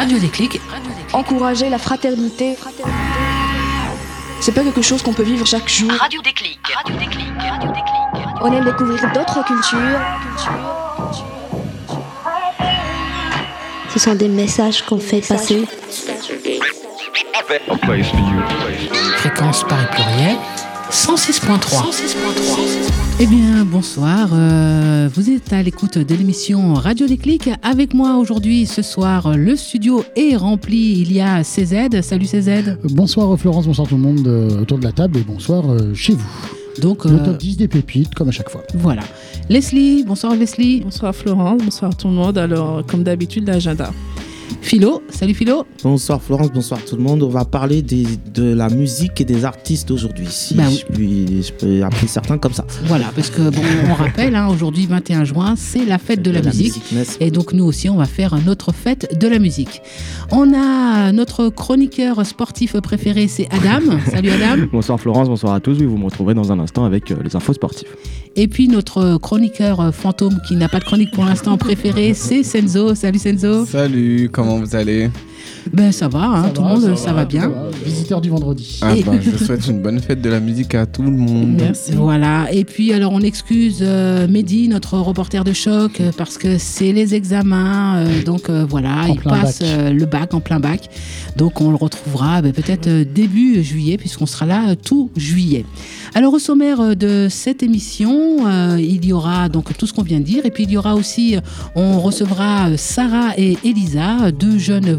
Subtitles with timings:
[0.00, 0.58] Radio Déclic.
[1.12, 2.56] Encourager la fraternité.
[4.40, 5.92] C'est pas quelque chose qu'on peut vivre chaque jour.
[5.92, 6.58] Radio Déclic.
[6.74, 7.26] Radio Déclic.
[7.38, 8.26] Radio Déclic.
[8.40, 10.00] On aime découvrir d'autres cultures.
[13.90, 15.66] Ce sont des messages qu'on fait passer.
[19.18, 20.38] Fréquence Paris Pluriel
[20.90, 22.02] 106.3.
[23.20, 24.30] Eh bien, bonsoir.
[24.32, 27.48] euh, vous êtes à l'écoute de l'émission Radio Déclic.
[27.62, 31.00] Avec moi aujourd'hui, ce soir, le studio est rempli.
[31.00, 32.02] Il y a CZ.
[32.02, 32.76] Salut CZ.
[32.90, 36.14] Bonsoir Florence, bonsoir tout le monde euh, autour de la table et bonsoir euh, chez
[36.14, 36.26] vous.
[36.80, 38.62] Donc, Le euh, top 10 des pépites, comme à chaque fois.
[38.74, 39.02] voilà.
[39.48, 40.02] Leslie.
[40.04, 40.80] Bonsoir Leslie.
[40.80, 42.36] Bonsoir Florence, bonsoir tout le monde.
[42.36, 43.92] Alors, comme d'habitude, l'agenda.
[44.60, 45.02] Philo.
[45.10, 45.66] Salut Philo.
[45.82, 47.22] Bonsoir Florence, bonsoir tout le monde.
[47.22, 50.26] On va parler des- de la musique et des artistes aujourd'hui.
[50.30, 50.84] Si oui.
[50.88, 52.64] je, puis, je peux appeler certains comme ça.
[52.84, 53.60] Voilà, parce que bon,
[53.90, 56.80] on rappelle, hein, aujourd'hui 21 juin, c'est la fête de la musique.
[57.20, 59.82] Et donc nous aussi, on va faire notre fête de la musique.
[60.30, 63.98] On a notre chroniqueur sportif préféré, c'est Adam.
[64.10, 64.64] Salut Adam.
[64.72, 65.78] Bonsoir Florence, bonsoir à tous.
[65.78, 67.88] Oui, vous me retrouverez dans un instant avec euh, les infos sportives.
[68.36, 72.42] Et puis notre chroniqueur euh, fantôme qui n'a pas de chronique pour l'instant préféré, c'est
[72.42, 72.94] Senzo.
[72.94, 73.66] Salut Senzo.
[73.66, 75.10] Salut, comment vous allez?
[75.72, 77.52] Ben ça va, hein, Ça tout le monde, ça, va bien.
[77.84, 78.78] Visiteur du vendredi.
[78.82, 81.56] ah, bah, Je souhaite une bonne fête de la musique à tout le monde.
[81.60, 81.92] Merci.
[81.92, 86.58] Voilà, et puis alors on excuse euh, Mehdi, notre reporter de choc, euh, parce que
[86.58, 89.68] c'est les examens, euh, donc euh, voilà, En il passe bac.
[89.68, 90.88] euh, le bac en plein bac,
[91.36, 95.64] donc on le retrouvera ben, peut-être euh, début juillet, puisqu'on sera là euh, tout juillet.
[96.14, 100.02] Alors au sommaire euh, de cette émission, euh, il y aura donc tout ce qu'on
[100.02, 101.36] vient de dire, et puis il y aura aussi,
[101.74, 104.92] on recevra euh, Sarah et Elisa, deux jeunes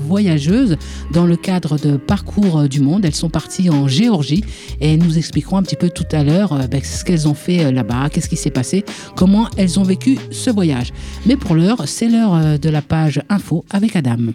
[1.11, 3.05] dans le cadre de Parcours du Monde.
[3.05, 4.43] Elles sont parties en Géorgie
[4.79, 7.65] et nous expliqueront un petit peu tout à l'heure euh, ben, ce qu'elles ont fait
[7.65, 10.93] euh, là-bas, qu'est-ce qui s'est passé, comment elles ont vécu ce voyage.
[11.25, 14.33] Mais pour l'heure, c'est l'heure euh, de la page info avec Adam.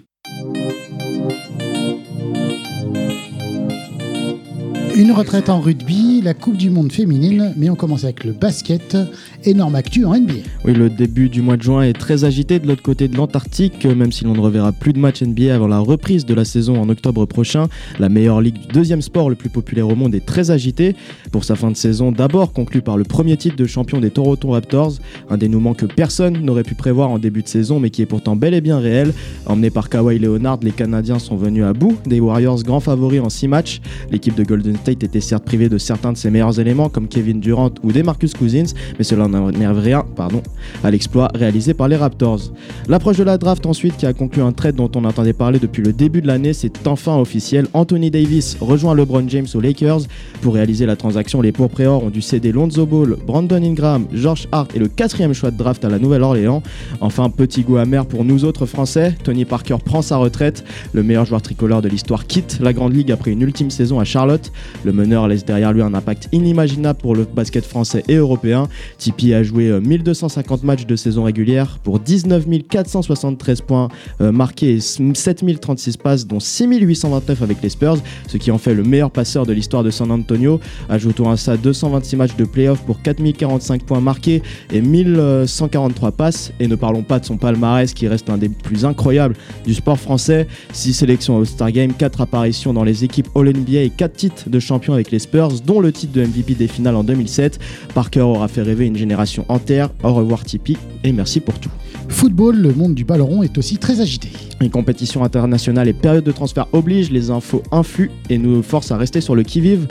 [4.97, 8.97] Une retraite en rugby, la Coupe du Monde féminine, mais on commence avec le basket.
[9.45, 10.35] Énorme actu en NBA.
[10.65, 13.87] Oui, le début du mois de juin est très agité de l'autre côté de l'Antarctique,
[13.87, 16.83] même si l'on ne reverra plus de matchs NBA avant la reprise de la saison
[16.83, 17.69] en octobre prochain.
[18.01, 20.97] La meilleure ligue du deuxième sport le plus populaire au monde est très agitée
[21.31, 24.49] pour sa fin de saison, d'abord conclue par le premier titre de champion des Toronto
[24.49, 24.95] Raptors,
[25.31, 28.35] un dénouement que personne n'aurait pu prévoir en début de saison, mais qui est pourtant
[28.35, 29.15] bel et bien réel.
[29.47, 33.29] Emmenés par Kawhi Leonard, les Canadiens sont venus à bout des Warriors, grands favoris en
[33.29, 33.81] 6 matchs.
[34.11, 37.71] L'équipe de Golden State était certes privée de certains ses meilleurs éléments, comme Kevin Durant
[37.83, 40.43] ou des Marcus Cousins, mais cela n'enlève rien pardon,
[40.83, 42.53] à l'exploit réalisé par les Raptors.
[42.89, 45.83] L'approche de la draft ensuite, qui a conclu un trade dont on entendait parler depuis
[45.83, 47.67] le début de l'année, c'est enfin officiel.
[47.73, 50.03] Anthony Davis rejoint LeBron James aux Lakers.
[50.43, 54.75] Pour réaliser la transaction, les pourpréors ont dû céder Lonzo Ball, Brandon Ingram, George Hart
[54.75, 56.63] et le quatrième choix de draft à la Nouvelle-Orléans.
[57.01, 60.65] Enfin, petit goût amer pour nous autres Français, Tony Parker prend sa retraite.
[60.93, 64.05] Le meilleur joueur tricolore de l'histoire quitte la Grande Ligue après une ultime saison à
[64.05, 64.53] Charlotte.
[64.85, 68.69] Le meneur laisse derrière lui un impact inimaginable pour le basket français et européen.
[68.99, 73.89] Tipeee a joué euh, 1250 matchs de saison régulière pour 19 473 points
[74.21, 77.99] euh, marqués et 7036 passes, dont 6829 avec les Spurs,
[78.29, 80.61] ce qui en fait le meilleur passeur de l'histoire de San Antonio.
[80.89, 84.43] Ajoutons à ça 226 matchs de playoff pour 4045 points marqués
[84.73, 86.53] et 1143 passes.
[86.61, 89.99] Et ne parlons pas de son palmarès qui reste un des plus incroyables du sport
[89.99, 90.47] français.
[90.73, 94.59] 6 sélections au All-Star Game, 4 apparitions dans les équipes All-NBA et 4 titres de
[94.59, 97.59] champion avec les Spurs, dont le titre de MVP des finales en 2007.
[97.95, 99.91] Parker aura fait rêver une génération entière.
[100.03, 101.71] Au revoir Tipeee et merci pour tout.
[102.09, 104.29] Football, le monde du ballon est aussi très agité.
[104.61, 108.97] Une compétition internationale et période de transfert oblige, les infos influent et nous forcent à
[108.97, 109.87] rester sur le qui-vive.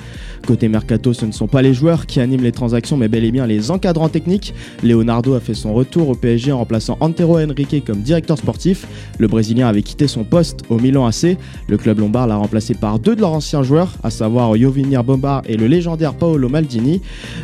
[0.48, 3.32] Côté mercato, ce ne sont pas les joueurs qui animent les transactions, mais bel et
[3.32, 4.54] bien les encadrants techniques.
[4.84, 8.88] Leonardo a fait son retour au PSG en remplaçant Antero Henrique comme directeur sportif.
[9.20, 11.38] Le Brésilien avait quitté son poste au Milan AC.
[11.68, 15.44] Le club lombard l'a remplacé par deux de leurs anciens joueurs, à savoir Jovinir Bombard
[15.48, 15.85] et le légendaire
[16.18, 17.02] Paolo Maldini.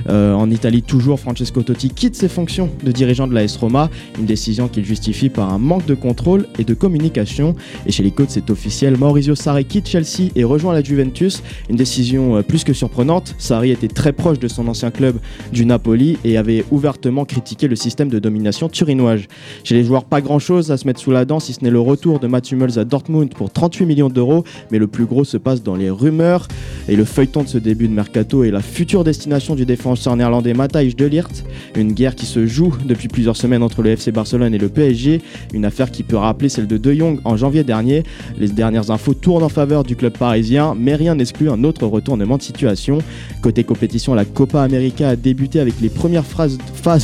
[0.09, 3.90] Euh, en Italie, toujours, Francesco Totti quitte ses fonctions de dirigeant de la S Roma,
[4.19, 7.56] une décision qu'il justifie par un manque de contrôle et de communication.
[7.85, 11.76] Et chez les Côtes, c'est officiel, Maurizio Sarri quitte Chelsea et rejoint la Juventus, une
[11.76, 13.35] décision euh, plus que surprenante.
[13.38, 15.17] Sarri était très proche de son ancien club
[15.52, 19.22] du Napoli et avait ouvertement critiqué le système de domination turinoise.
[19.64, 21.79] Chez les joueurs, pas grand-chose à se mettre sous la dent, si ce n'est le
[21.79, 25.37] retour de Matt Hummels à Dortmund pour 38 millions d'euros, mais le plus gros se
[25.37, 26.47] passe dans les rumeurs
[26.87, 30.16] et le feuilleton de ce début de mercato Porto est la future destination du défenseur
[30.16, 31.44] néerlandais Matthijs de Ligt.
[31.76, 35.22] Une guerre qui se joue depuis plusieurs semaines entre le FC Barcelone et le PSG.
[35.54, 38.04] Une affaire qui peut rappeler celle de De Jong en janvier dernier.
[38.38, 42.38] Les dernières infos tournent en faveur du club parisien, mais rien n'exclut un autre retournement
[42.38, 43.00] de situation.
[43.42, 46.58] Côté compétition, la Copa América a débuté avec les premières phases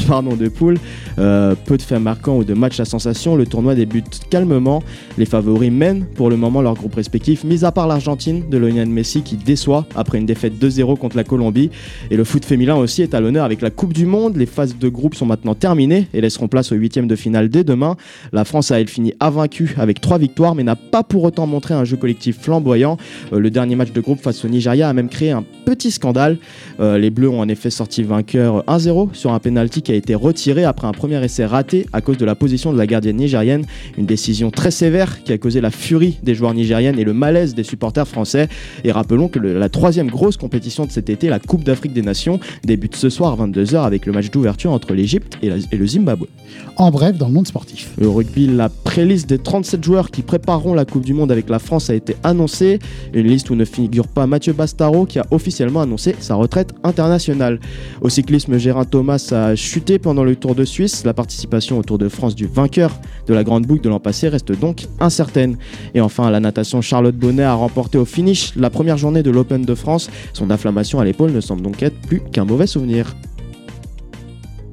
[0.07, 0.77] pardon, de poule.
[1.19, 4.81] Euh, peu de faits marquants ou de matchs à sensation, le tournoi débute calmement.
[5.17, 8.87] Les favoris mènent pour le moment leur groupe respectif, mis à part l'Argentine de Lionel
[8.87, 11.69] Messi qui déçoit après une défaite 2-0 contre la Colombie.
[12.09, 14.37] Et le foot féminin aussi est à l'honneur avec la Coupe du Monde.
[14.37, 17.63] Les phases de groupe sont maintenant terminées et laisseront place aux huitièmes de finale dès
[17.63, 17.97] demain.
[18.31, 21.73] La France a elle fini invaincue avec trois victoires, mais n'a pas pour autant montré
[21.73, 22.97] un jeu collectif flamboyant.
[23.33, 26.37] Euh, le dernier match de groupe face au Nigeria a même créé un petit scandale.
[26.79, 30.15] Euh, les Bleus ont en effet sorti vainqueur 1-0 sur un penalty qui a été
[30.15, 33.65] retiré après un premier essai raté à cause de la position de la gardienne nigérienne.
[33.97, 37.55] Une décision très sévère qui a causé la furie des joueurs nigériennes et le malaise
[37.55, 38.47] des supporters français.
[38.83, 42.39] Et rappelons que la troisième grosse compétition de cet été, la Coupe d'Afrique des Nations,
[42.65, 46.27] débute ce soir à 22h avec le match d'ouverture entre l'Égypte et, et le Zimbabwe.
[46.75, 47.93] En bref, dans le monde sportif.
[47.97, 51.59] Le rugby, la pré-liste des 37 joueurs qui prépareront la Coupe du Monde avec la
[51.59, 52.79] France a été annoncée.
[53.13, 57.59] Une liste où ne figure pas Mathieu Bastaro qui a officiellement annoncé sa retraite internationale.
[58.01, 61.03] Au cyclisme, Gérard Thomas a chuté pendant le Tour de Suisse.
[61.03, 62.91] La participation au Tour de France du vainqueur
[63.27, 65.57] de la Grande Boucle de l'an passé reste donc incertaine.
[65.95, 69.31] Et enfin, à la natation, Charlotte Bonnet a remporté au finish la première journée de
[69.31, 70.09] l'Open de France.
[70.33, 73.15] Son inflammation à l'épaule ne semble donc être plus qu'un mauvais souvenir.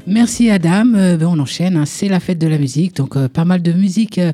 [0.06, 0.92] Merci Adam.
[0.94, 1.76] Euh, ben, on enchaîne.
[1.78, 1.86] hein.
[1.86, 4.32] C'est la fête de la musique, donc euh, pas mal de musique euh,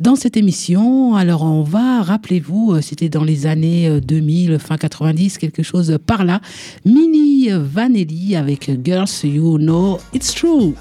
[0.00, 1.14] dans cette émission.
[1.14, 6.24] Alors on va, rappelez-vous, c'était dans les années euh, 2000, fin 90, quelque chose par
[6.24, 6.40] là.
[6.86, 10.72] Mini Vanelli avec Girls You Know It's True.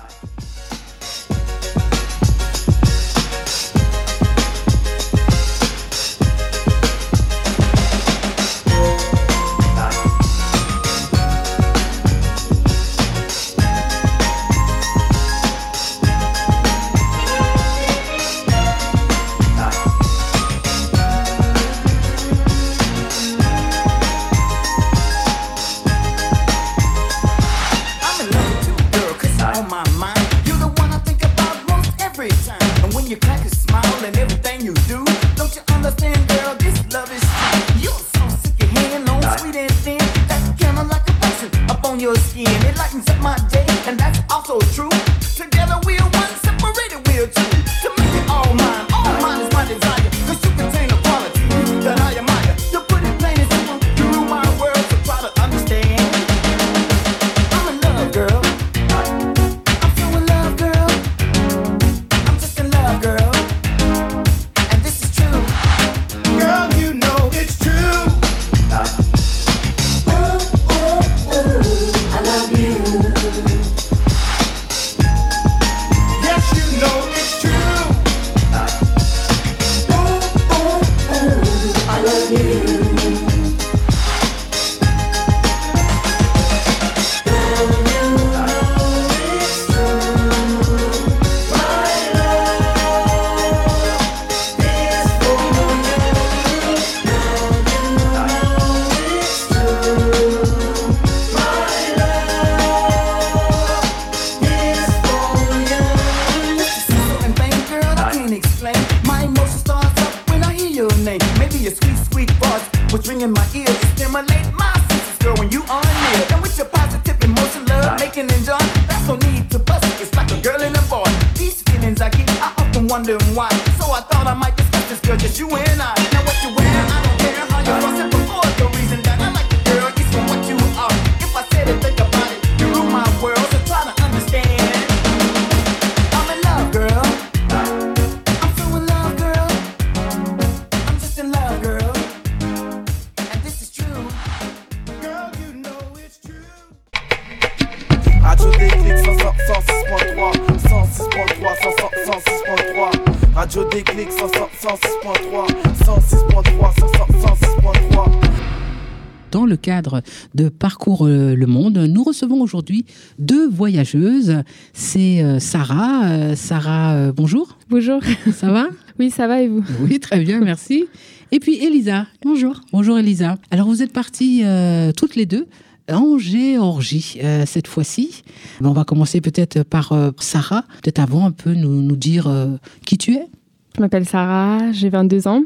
[160.40, 162.86] De Parcours euh, le Monde, nous recevons aujourd'hui
[163.18, 164.38] deux voyageuses.
[164.72, 166.06] C'est euh, Sarah.
[166.06, 167.58] Euh, Sarah, bonjour.
[167.70, 168.02] Bonjour.
[168.32, 168.68] Ça va?
[169.00, 169.64] Oui, ça va et vous?
[169.82, 170.86] Oui, très bien, merci.
[171.34, 172.08] Et puis Elisa.
[172.24, 172.62] Bonjour.
[172.72, 173.38] Bonjour Elisa.
[173.52, 175.46] Alors vous êtes parties euh, toutes les deux
[175.92, 178.24] en Géorgie euh, cette fois-ci.
[178.62, 180.64] On va commencer peut-être par euh, Sarah.
[180.82, 182.56] Peut-être avant un peu nous, nous dire euh,
[182.86, 183.28] qui tu es.
[183.76, 185.44] Je m'appelle Sarah, j'ai 22 ans.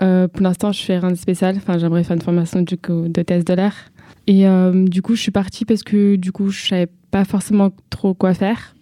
[0.00, 1.56] Euh, pour l'instant, je fais rien de spécial.
[1.58, 3.74] Enfin, j'aimerais faire une formation du coup, de thèse de l'air.
[4.26, 7.70] Et euh, du coup, je suis partie parce que du coup, je savais pas forcément
[7.90, 8.74] trop quoi faire.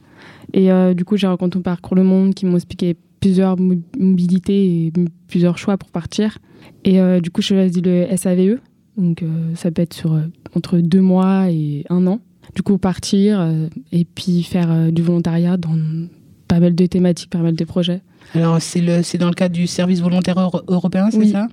[0.53, 3.77] Et euh, du coup, j'ai rencontré mon parcours Le Monde qui m'ont expliqué plusieurs mo-
[3.99, 4.93] mobilités et
[5.29, 6.39] plusieurs choix pour partir.
[6.85, 8.59] Et euh, du coup, je choisi le SAVE.
[8.97, 10.23] Donc, euh, ça peut être sur euh,
[10.55, 12.21] entre deux mois et un an.
[12.55, 13.41] Du coup, partir
[13.93, 15.79] et puis faire du volontariat dans
[16.49, 18.01] pas mal de thématiques, pas mal de projets.
[18.35, 18.81] Alors, c'est
[19.19, 21.31] dans le cadre du service volontaire euro- européen, c'est Oui.
[21.31, 21.47] ça?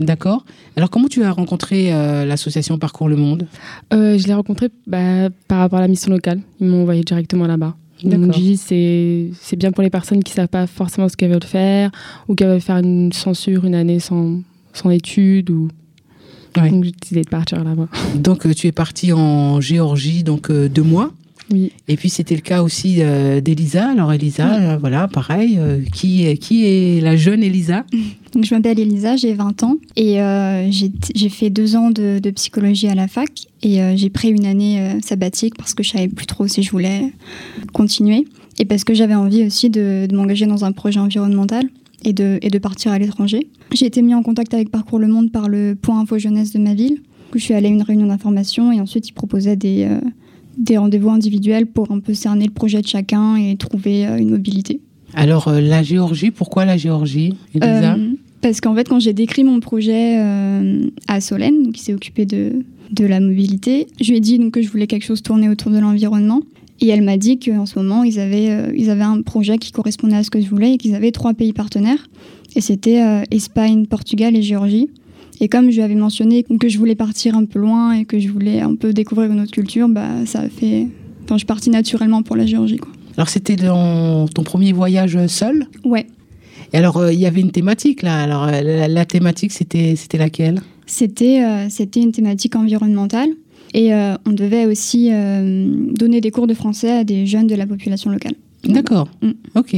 [0.00, 0.44] D'accord.
[0.76, 3.46] Alors, comment tu as rencontré euh, l'association Parcours le Monde?
[3.92, 6.40] Euh, je l'ai rencontré bah, par rapport à la mission locale.
[6.60, 7.76] Ils m'ont envoyé directement là-bas.
[8.02, 8.40] Ils m'ont D'accord.
[8.42, 11.90] dit c'est c'est bien pour les personnes qui savent pas forcément ce qu'elles veulent faire
[12.28, 14.40] ou qui veulent faire une censure une année sans,
[14.72, 15.50] sans études.
[15.50, 15.68] Ou...
[16.56, 16.70] Ouais.
[16.70, 17.88] Donc j'ai décidé de partir là-bas.
[18.16, 21.12] Donc, euh, tu es parti en Géorgie, donc euh, deux mois.
[21.52, 21.72] Oui.
[21.88, 23.90] Et puis, c'était le cas aussi euh, d'Elisa.
[23.90, 25.56] Alors, Elisa, euh, voilà, pareil.
[25.58, 27.84] euh, qui, est- qui est la jeune Elisa?
[28.32, 32.18] Donc, je m'appelle Elisa, j'ai 20 ans et euh, j'ai j'ai fait deux ans de,
[32.18, 33.28] de psychologie à la fac
[33.62, 37.12] et j'ai pris une année sabbatique parce que je savais plus trop si je voulais
[37.72, 38.26] continuer
[38.58, 41.64] et parce que j'avais envie aussi de, de m'engager dans un projet environnemental
[42.04, 43.48] et de, et de partir à l'étranger.
[43.72, 46.58] J'ai été mis en contact avec Parcours le Monde par le point info jeunesse de
[46.58, 47.00] ma ville.
[47.34, 49.84] où Je suis allée à une réunion d'information et ensuite ils proposaient des,
[50.56, 54.30] des rendez-vous individuels pour un peu cerner le projet de chacun et trouver euh, une
[54.30, 54.80] mobilité.
[55.14, 59.42] Alors, euh, la Géorgie, pourquoi la Géorgie, Elisa Euh, parce qu'en fait, quand j'ai décrit
[59.42, 60.18] mon projet
[61.08, 64.60] à Solène, qui s'est occupé de, de la mobilité, je lui ai dit donc, que
[64.60, 66.42] je voulais quelque chose tourné autour de l'environnement.
[66.80, 69.72] Et elle m'a dit qu'en ce moment, ils avaient, euh, ils avaient un projet qui
[69.72, 72.08] correspondait à ce que je voulais et qu'ils avaient trois pays partenaires.
[72.56, 74.90] Et c'était euh, Espagne, Portugal et Géorgie.
[75.40, 78.18] Et comme je lui avais mentionné que je voulais partir un peu loin et que
[78.18, 80.86] je voulais un peu découvrir une autre culture, bah, ça a fait.
[81.24, 82.76] Enfin, je suis partie naturellement pour la Géorgie.
[82.76, 82.92] Quoi.
[83.16, 85.66] Alors, c'était dans ton premier voyage seul?
[85.84, 86.06] Ouais.
[86.72, 88.20] Et alors, euh, il y avait une thématique là.
[88.20, 90.60] Alors, euh, la, la thématique, c'était, laquelle?
[90.86, 93.28] C'était euh, une thématique environnementale
[93.72, 97.66] et euh, on devait aussi donner des cours de français à des jeunes de la
[97.66, 98.34] population locale.
[98.64, 99.08] D'accord.
[99.22, 99.30] Mm.
[99.56, 99.76] Ok.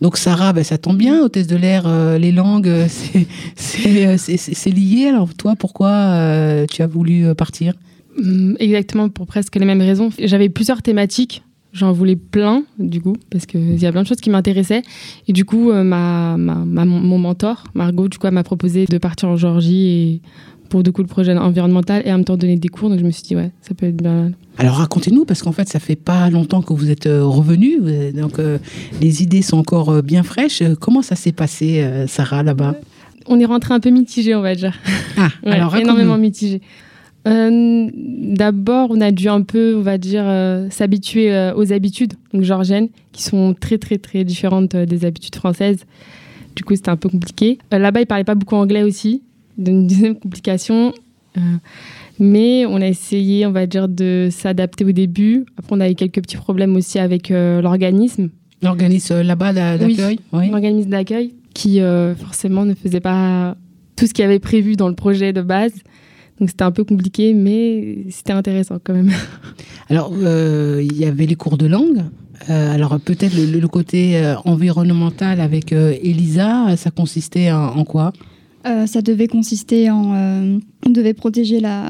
[0.00, 2.86] Donc, Sarah, ben, ça tombe bien, hôtesse de l'air, euh, les langues, euh,
[3.86, 5.06] euh, c'est- lié.
[5.08, 7.74] Alors, toi, pourquoi tu as voulu partir?
[8.18, 10.10] Hum, Exactement, pour presque les mêmes raisons.
[10.18, 11.42] J'avais plusieurs thématiques.
[11.72, 14.82] J'en voulais plein, du coup, parce qu'il y a plein de choses qui m'intéressaient.
[15.28, 19.28] Et du coup, ma, ma- ma- mon mentor, Margot, du coup, m'a proposé de partir
[19.28, 20.20] en Géorgie et
[20.70, 22.88] pour du coup le projet environnemental et en même temps donner des cours.
[22.88, 24.30] Donc je me suis dit, ouais, ça peut être bien.
[24.56, 27.80] Alors racontez-nous, parce qu'en fait, ça fait pas longtemps que vous êtes euh, revenu,
[28.12, 28.58] donc euh,
[29.02, 30.62] les idées sont encore euh, bien fraîches.
[30.80, 32.76] Comment ça s'est passé, euh, Sarah, là-bas?
[33.26, 34.78] On est rentré un peu mitigé, on va dire.
[35.18, 36.62] Ah, Ouais, alors énormément mitigé.
[37.28, 40.24] Euh, D'abord, on a dû un peu, on va dire,
[40.70, 45.84] s'habituer aux habitudes donc georgiennes, qui sont très, très, très différentes des habitudes françaises.
[46.56, 47.58] Du coup, c'était un peu compliqué.
[47.72, 49.22] Là-bas, ils parlaient pas beaucoup anglais aussi,
[49.60, 50.92] d'une deuxième complication.
[51.36, 51.40] Euh,
[52.18, 55.46] mais on a essayé, on va dire, de s'adapter au début.
[55.56, 58.30] Après, on a eu quelques petits problèmes aussi avec euh, l'organisme.
[58.62, 61.80] L'organisme euh, là-bas d'a- d'accueil Oui, l'organisme d'accueil qui
[62.18, 63.56] forcément ne faisait pas
[63.96, 65.72] tout ce qu'il y avait prévu dans le projet de base.
[66.38, 69.10] Donc c'était un peu compliqué, mais c'était intéressant quand même.
[69.90, 72.02] Alors, euh, il y avait les cours de langue.
[72.48, 78.12] Euh, alors, peut-être le, le côté environnemental avec euh, Elisa, ça consistait en, en quoi?
[78.66, 80.12] Euh, ça devait consister en.
[80.14, 81.88] euh, on devait protéger la,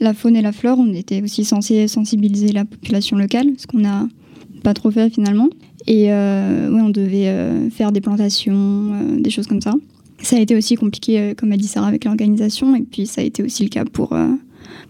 [0.00, 0.78] la faune et la flore.
[0.78, 4.06] On était aussi censé sensibiliser la population locale, ce qu'on n'a
[4.62, 5.48] pas trop fait finalement.
[5.88, 9.74] Et euh, ouais, on devait euh, faire des plantations, des choses comme ça.
[10.22, 12.74] Ça a été aussi compliqué, comme a dit Sarah, avec l'organisation.
[12.76, 14.16] Et puis ça a été aussi le cas pour,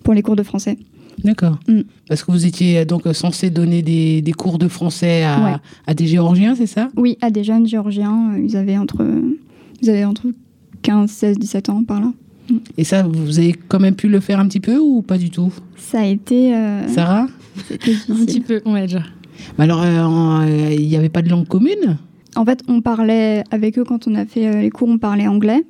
[0.03, 0.79] pour les cours de français.
[1.25, 1.59] D'accord.
[1.67, 1.81] Mm.
[2.09, 5.57] Parce que vous étiez donc censé donner des, des cours de français à, Ouais.
[5.87, 6.89] à des Géorgiens, c'est ça?
[6.97, 9.05] Oui, à des jeunes géorgiens, ils avaient entre,
[9.83, 10.27] ils avaient entre
[10.87, 12.13] 15, 16, 17 ans par là.
[12.79, 15.31] Et ça, vous avez quand même pu le faire un petit peu ou pas du
[15.31, 15.53] tout?
[15.77, 16.55] Ça a été.
[16.55, 17.27] euh, Sarah?
[17.67, 17.93] C'était.
[18.09, 19.13] Un petit peu, on va dire.
[19.59, 21.99] Mais Alors, euh, euh, il n'y avait pas de langue commune?
[22.37, 25.27] En fait, on parlait avec eux quand on a fait euh, les cours, on parlait
[25.27, 25.65] anglais.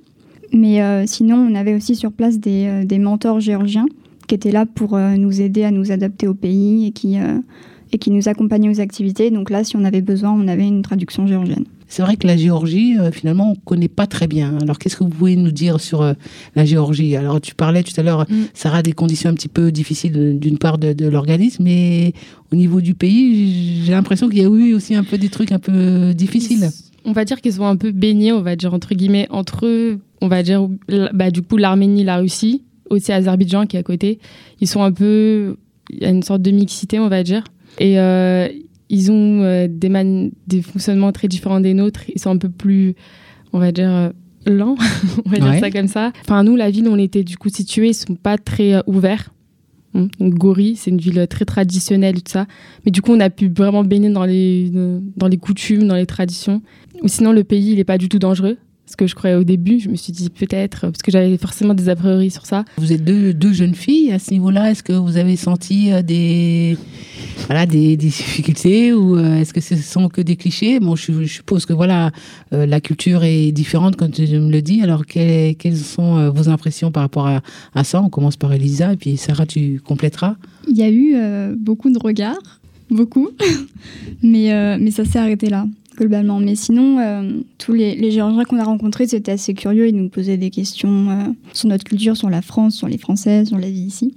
[0.53, 3.87] Mais euh, sinon, on avait aussi sur place des, euh, des mentors géorgiens
[4.27, 7.39] qui étaient là pour euh, nous aider à nous adapter au pays et qui, euh,
[7.93, 9.31] et qui nous accompagnaient aux activités.
[9.31, 11.65] Donc là, si on avait besoin, on avait une traduction géorgienne.
[11.89, 14.59] C'est vrai que la Géorgie, euh, finalement, on ne connaît pas très bien.
[14.61, 16.15] Alors, qu'est-ce que vous pouvez nous dire sur euh,
[16.55, 17.17] la Géorgie?
[17.17, 18.45] Alors, tu parlais tout à l'heure, Mm.
[18.55, 22.13] Sarah, des conditions un petit peu difficiles d'une part de, de l'organisme, mais
[22.53, 25.53] au niveau du pays, j'ai l'impression qu'il y a eu aussi un peu des trucs
[25.53, 26.69] un peu difficiles.
[27.05, 30.01] On va dire qu'ils sont un peu baignés, on va dire entre guillemets, entre eux,
[30.21, 30.69] on va dire,
[31.13, 34.19] bah, du coup, l'Arménie, la Russie, aussi Azerbaïdjan qui est à côté.
[34.61, 35.57] Ils sont un peu.
[35.91, 37.45] Il y a une sorte de mixité, on va dire.
[37.79, 38.49] Et euh,
[38.89, 42.05] ils ont euh, des, man- des fonctionnements très différents des nôtres.
[42.15, 42.95] Ils sont un peu plus,
[43.53, 44.11] on va dire, euh,
[44.47, 44.77] lent,
[45.27, 46.13] on va dire ça comme ça.
[46.23, 48.81] Enfin, nous, la ville où on était du coup situés, ils sont pas très euh,
[48.87, 49.31] ouverts.
[50.21, 52.47] Donc, Gori, c'est une ville très traditionnelle et tout ça.
[52.85, 55.95] Mais du coup, on a pu vraiment baigner dans les, euh, dans les coutumes, dans
[55.95, 56.61] les traditions.
[57.03, 58.59] Ou sinon, le pays, il est pas du tout dangereux.
[58.87, 61.75] Ce que je croyais au début, je me suis dit peut-être, parce que j'avais forcément
[61.75, 62.65] des a priori sur ça.
[62.79, 64.71] Vous êtes deux, deux jeunes filles à ce niveau-là.
[64.71, 66.79] Est-ce que vous avez senti euh, des,
[67.47, 70.79] voilà, des, des difficultés ou euh, est-ce que ce sont que des clichés?
[70.79, 72.13] Bon, je, je suppose que voilà,
[72.53, 74.83] euh, la culture est différente, comme tu me le dis.
[74.83, 77.43] Alors, quelles, quelles sont vos impressions par rapport à,
[77.75, 78.01] à ça?
[78.01, 80.37] On commence par Elisa et puis Sarah, tu compléteras.
[80.69, 83.29] Il y a eu euh, beaucoup de regards, beaucoup,
[84.23, 85.67] mais, euh, mais ça s'est arrêté là,
[85.97, 86.39] globalement.
[86.39, 89.89] Mais sinon, euh, tous les, les Géorgiens qu'on a rencontrés, c'était assez curieux.
[89.89, 93.45] Ils nous posaient des questions euh, sur notre culture, sur la France, sur les Français,
[93.45, 94.15] sur la vie ici.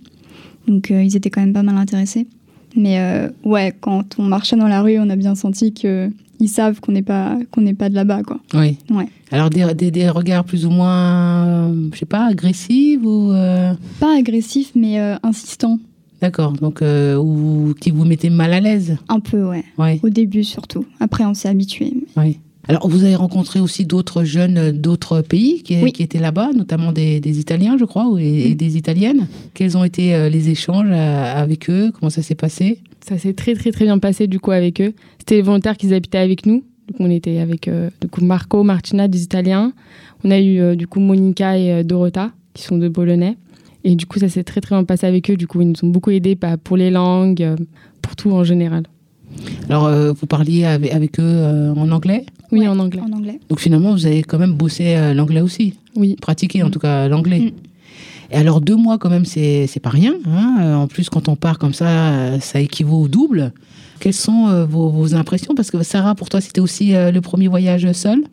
[0.68, 2.28] Donc euh, ils étaient quand même pas mal intéressés.
[2.76, 3.00] Mais
[3.44, 6.08] ouais, quand on marchait dans la rue, on a bien senti que
[6.40, 8.40] ils savent qu'on n'est pas qu'on n'est pas de là-bas, quoi.
[8.54, 8.78] Oui.
[8.92, 9.08] Ouais.
[9.32, 13.34] Alors, des, des, des regards plus ou moins, je sais pas, agressifs ou.
[14.00, 15.80] Pas agressif, mais euh, insistant.
[16.22, 16.54] D'accord.
[16.54, 18.98] Donc, euh, ou qui vous mettez mal à l'aise.
[19.08, 19.64] Un peu, ouais.
[19.78, 20.00] Ouais.
[20.04, 20.86] Au début surtout.
[21.00, 21.94] Après, on s'est habitué.
[22.18, 22.40] Oui.
[22.68, 25.92] Alors, vous avez rencontré aussi d'autres jeunes euh, d'autres pays qui, Oui.
[25.92, 29.28] qui étaient là-bas, notamment des, des Italiens, je crois, ou, et, et des Italiennes.
[29.54, 31.92] Quels ont été euh, les échanges avec eux?
[31.98, 32.80] Comment ça s'est passé?
[33.08, 34.94] Ça s'est très très très bien passé du coup avec eux.
[35.18, 36.64] C'était les volontaires qui habitaient avec nous.
[36.90, 39.74] Donc on était avec euh, du coup Marco, Martina, des Italiens.
[40.24, 43.38] On a eu euh, du coup Monica et euh, Dorota qui sont deux Polonais.
[43.84, 45.38] Et du coup ça s'est très très bien passé avec eux.
[45.38, 47.56] Du coup ils nous ont beaucoup aidés bah, pour les langues, euh,
[48.02, 48.84] pour tout en général.
[49.70, 52.26] Alors, euh, vous parliez avec, avec eux euh, en anglais?
[52.52, 53.00] Oui en anglais.
[53.08, 53.40] En anglais.
[53.48, 55.76] Donc, finalement, vous avez quand même bossé euh, l'anglais aussi?
[55.96, 56.16] Oui.
[56.20, 57.40] Pratiqué, en tout cas, l'anglais.
[57.40, 57.52] Mm.
[58.32, 60.16] Et alors, deux mois, quand même, c'est c'est pas rien.
[60.26, 60.76] hein.
[60.78, 63.54] En plus, quand on part comme ça, ça équivaut au double.
[64.00, 65.54] Quelles sont euh, vos, vos impressions?
[65.56, 68.24] Parce que Sarah, pour toi, c'était aussi euh, le premier voyage seul?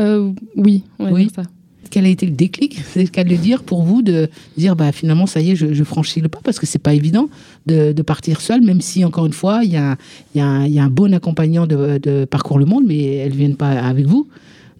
[0.00, 1.22] Euh, oui, on va Oui.
[1.26, 1.42] dire ça.
[1.90, 4.76] Quel a été le déclic, c'est le cas de le dire, pour vous, de dire
[4.76, 7.28] bah, finalement, ça y est, je, franchis le pas, parce que c'est pas évident
[7.66, 9.96] de, partir seul, même si, encore une fois, il y a,
[10.36, 14.28] un- bon accompagnant de, de Parcours le Monde, mais elles ne viennent pas avec vous.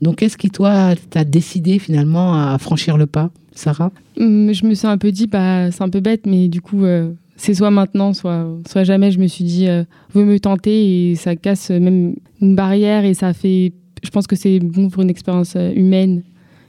[0.01, 3.91] Donc, qu'est-ce qui, toi, t'a décidé finalement à franchir le pas, Sarah?
[4.19, 6.85] Hum, Je me suis un peu dit, bah, c'est un peu bête, mais du coup,
[6.85, 9.11] euh, c'est soit maintenant, soit, soit jamais.
[9.11, 9.83] Je me suis dit, euh,
[10.15, 13.73] veux me tenter et ça casse même une barrière et ça fait.
[14.03, 16.23] Je pense que c'est bon pour une expérience euh, humaine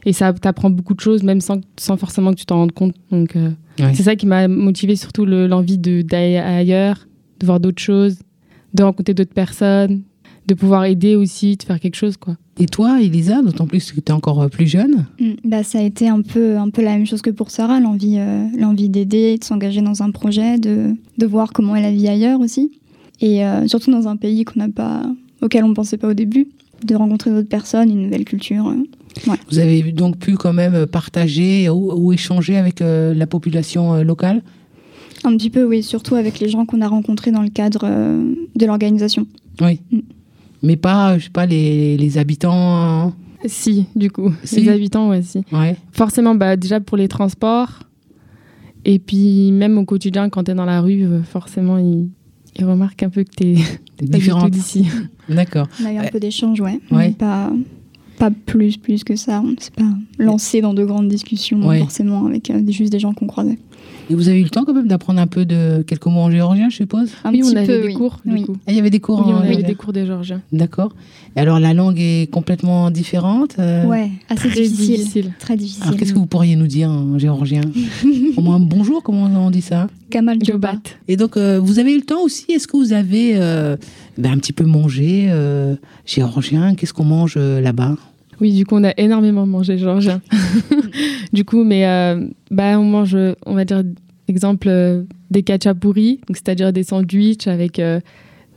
[0.05, 2.95] et ça t'apprend beaucoup de choses, même sans, sans forcément que tu t'en rendes compte.
[3.11, 3.93] Donc, euh, Ouais.
[3.93, 7.07] c'est ça qui m'a motivé surtout le- l'envie d'aller ailleurs,
[7.39, 8.19] de voir d'autres choses,
[8.73, 10.01] de rencontrer d'autres personnes,
[10.47, 12.35] de pouvoir aider aussi, de faire quelque chose, quoi.
[12.59, 15.79] Et toi, Elisa, d'autant plus que tu es encore euh, plus jeune Mm, Bah, ça
[15.79, 18.89] a été un peu, un peu la même chose que pour Sarah, l'envie euh, l'envie
[18.89, 22.71] d'aider, de s'engager dans un projet, de, de voir comment est la vie ailleurs aussi.
[23.21, 25.03] Et euh, surtout dans un pays qu'on n'a pas,
[25.41, 26.47] auquel on ne pensait pas au début,
[26.85, 28.73] de rencontrer d'autres personnes, une nouvelle culture.
[29.27, 29.35] Ouais.
[29.49, 34.03] Vous avez donc pu quand même partager ou, ou échanger avec euh, la population euh,
[34.03, 34.41] locale?
[35.23, 38.33] Un petit peu, oui, surtout avec les gens qu'on a rencontrés dans le cadre euh,
[38.55, 39.27] de l'organisation.
[39.61, 39.81] Oui.
[39.91, 39.99] Mm.
[40.63, 43.13] Mais pas, je sais pas, les, les habitants.
[43.45, 44.61] Si, du coup, Si.
[44.61, 45.43] les habitants, ouais, si.
[45.51, 45.75] Ouais.
[45.91, 47.79] Forcément, bah, déjà pour les transports.
[48.85, 52.09] Et puis, même au quotidien, quand tu es dans la rue, forcément, ils,
[52.57, 53.55] ils remarquent un peu que tu es
[53.97, 54.51] tout Différentes.
[54.51, 54.87] d'ici.
[55.29, 55.67] D'accord.
[55.81, 56.79] On a eu un peu d'échanges, ouais.
[56.91, 57.09] Ouais.
[57.09, 57.51] Mais pas,
[58.21, 59.41] pas plus, plus que ça.
[59.43, 59.83] On ne s'est pas
[60.19, 61.79] lancé dans de grandes discussions, Ouais.
[61.79, 63.57] forcément, avec euh, juste des gens qu'on croisait.
[64.11, 66.29] Et vous avez eu le temps quand même d'apprendre un peu de quelques mots en
[66.29, 67.11] géorgien, je suppose?
[67.23, 67.93] Un oui, petit on avait peu, des oui.
[67.93, 68.43] cours, du Oui.
[68.43, 68.55] coup.
[68.67, 70.41] Ah, Il y avait des cours Oui, en on avait des cours de géorgien.
[70.51, 70.93] D'accord.
[71.35, 74.97] Et alors la langue est complètement différente euh, Ouais, assez Très difficile.
[74.97, 75.33] difficile.
[75.39, 75.83] Très difficile.
[75.83, 77.61] Alors qu'est-ce que vous pourriez nous dire en géorgien?
[78.37, 79.87] Au moins bonjour, comment on dit ça?
[80.09, 80.71] Kamal Joba.
[80.73, 80.81] Jobat.
[81.07, 82.45] Et donc, euh, vous avez eu le temps aussi?
[82.51, 83.77] Est-ce que vous avez euh,
[84.17, 86.75] ben, un petit peu mangé euh, géorgien?
[86.75, 87.95] Qu'est-ce qu'on mange euh, là-bas?
[88.41, 90.19] Oui, du coup, on a énormément mangé géorgien.
[91.33, 93.83] du coup, mais euh, bah, on mange, on va dire,
[94.27, 97.99] exemple, euh, des kachapuri, donc c'est-à-dire des sandwichs avec euh,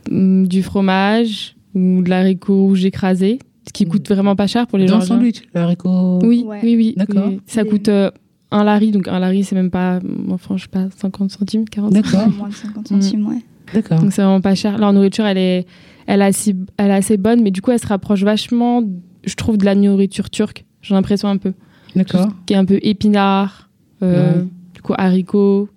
[0.09, 4.77] mm, du fromage ou de l'haricot rouge écrasé, ce qui coûte vraiment pas cher pour
[4.77, 5.15] les Dans le Géorgiens.
[5.17, 6.59] sandwich, le haricot Oui, Ouais.
[6.63, 6.93] oui, oui.
[6.97, 7.27] D'accord.
[7.29, 7.39] oui.
[7.45, 8.09] Ça coûte euh,
[8.51, 9.99] un lari, donc un lari, c'est même pas,
[10.31, 12.11] enfin, je sais pas, 50 centimes, 40 centimes.
[12.11, 13.41] D'accord, Moins de 50 centimes, ouais.
[13.73, 13.99] d'accord.
[13.99, 14.77] Donc c'est vraiment pas cher.
[14.77, 15.65] Leur nourriture, elle est,
[16.07, 18.81] elle, est assez, elle est assez bonne, mais du coup, elle se rapproche vachement,
[19.25, 20.65] je trouve, de la nourriture turque.
[20.81, 21.53] J'ai l'impression un peu.
[21.95, 22.29] D'accord.
[22.45, 23.69] Qui est un peu épinard,
[24.03, 24.45] euh, Ouais.
[24.75, 25.69] du coup, haricots,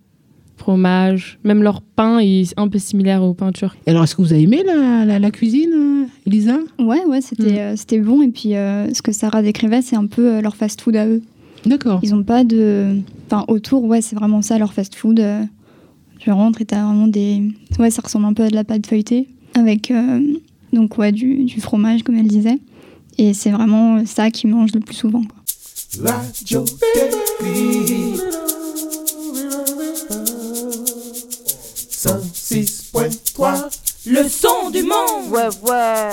[0.57, 1.39] fromage.
[1.45, 3.79] Même leur pain est un peu similaire au pain turc.
[3.87, 6.59] Et alors, est-ce que vous avez aimé la, la, la cuisine, euh, Elisa?
[6.79, 7.59] Ouais, ouais, c'était Mm.
[7.59, 8.23] euh, c'était bon.
[8.23, 11.23] Et puis, euh, ce que Sarah décrivait, c'est un peu euh, leur fast-food à eux.
[11.67, 12.01] D'accord.
[12.03, 12.97] Ils ont pas de.
[13.27, 15.23] Enfin, autour, ouais, c'est vraiment ça, leur fast-food.
[16.19, 17.43] Tu rentres et t'as vraiment des.
[17.79, 19.29] Ouais, ça ressemble un peu à de la pâte feuilletée.
[19.55, 20.21] Avec, euh,
[20.73, 22.59] donc, ouais, du, du fromage, comme elle disait.
[23.19, 25.23] Et c'est vraiment ça qu'ils mangent le plus souvent.
[25.23, 26.13] quoi.
[26.13, 28.21] Radio Déclic.
[32.49, 33.69] 106.3
[34.07, 35.31] Le son du monde.
[35.31, 36.11] Ouais, ouais.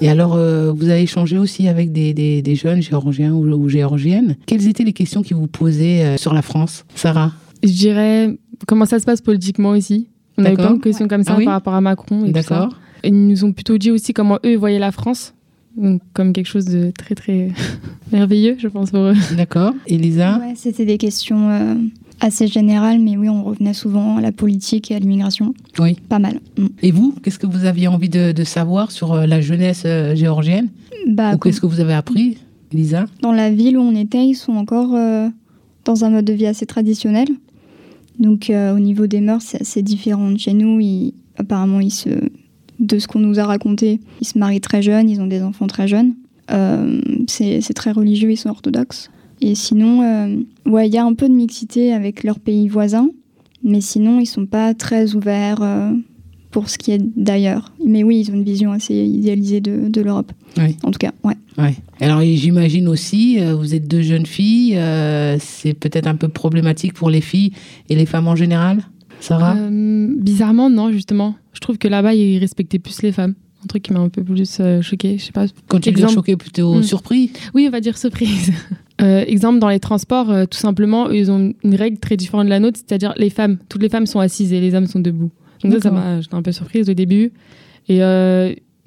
[0.00, 3.68] Et alors, euh, vous avez échangé aussi avec des, des- des jeunes géorgiens ou, ou
[3.68, 4.36] géorgiennes.
[4.46, 7.32] Quelles étaient les questions qu'ils vous posaient euh, sur la France, Sarah?
[7.62, 10.08] Je dirais comment ça se passe politiquement ici?
[10.36, 12.30] On a eu plein de questions comme ça Ah oui par rapport à Macron et.
[12.32, 12.70] D'accord.
[13.04, 15.34] Ils nous ont plutôt dit aussi comment eux voyaient la France.
[15.76, 17.48] Donc, comme quelque chose de très très
[18.12, 19.14] merveilleux, je pense pour eux.
[19.36, 19.72] D'accord.
[19.86, 21.74] Elisa Ouais, c'était des questions euh,
[22.20, 25.52] assez générales, mais oui, on revenait souvent à la politique et à l'immigration.
[25.80, 25.96] Oui.
[26.08, 26.40] Pas mal.
[26.58, 26.66] Mm.
[26.82, 30.14] Et vous, qu'est-ce que vous aviez envie de, de savoir sur euh, la jeunesse euh,
[30.14, 30.68] géorgienne?
[31.08, 32.38] Bah, Ou qu'est-ce que vous avez appris,
[32.72, 33.06] Elisa?
[33.20, 35.28] Dans la ville où on était, ils sont encore euh,
[35.84, 37.26] dans un mode de vie assez traditionnel.
[38.20, 40.78] Donc euh, au niveau des mœurs, c'est assez différent de chez nous.
[40.78, 42.10] Ils- apparemment, ils se,
[42.80, 45.66] de ce qu'on nous a raconté, ils se marient très jeunes, ils ont des enfants
[45.66, 46.14] très jeunes.
[46.50, 49.10] Euh, c'est très religieux, ils sont orthodoxes.
[49.40, 53.10] Et sinon, euh, ouais, il y a un peu de mixité avec leurs pays voisins,
[53.62, 55.92] mais sinon, ils sont pas très ouverts euh,
[56.50, 57.72] pour ce qui est d'ailleurs.
[57.84, 60.32] Mais oui, ils ont une vision assez idéalisée de, de l'Europe.
[60.56, 60.76] Oui.
[60.82, 61.34] En tout cas, ouais.
[61.56, 61.74] Ouais.
[62.00, 64.76] Alors j'imagine aussi, vous êtes deux jeunes filles,
[65.38, 67.52] c'est peut-être un peu problématique pour les filles
[67.88, 68.82] et les femmes en général,
[69.24, 71.34] Sarah Euh, bizarrement, non, justement.
[71.52, 73.34] Je trouve que là-bas, ils respectaient plus les femmes.
[73.62, 75.16] Un truc qui m'a un peu plus euh, choqué.
[75.18, 75.46] Je sais pas.
[75.68, 76.82] Quand tu dis Exemple- choqué, plutôt Hmm.
[76.82, 78.52] surpris Oui, on va dire surprise.
[79.02, 82.50] Euh, exemple, dans les transports, euh, tout simplement, ils ont une règle très différente de
[82.50, 85.32] la nôtre, c'est-à-dire les femmes, toutes les femmes sont assises et les hommes sont debout.
[85.64, 87.32] Donc ça, m'a, j'étais un peu surprise au début.
[87.88, 87.98] Et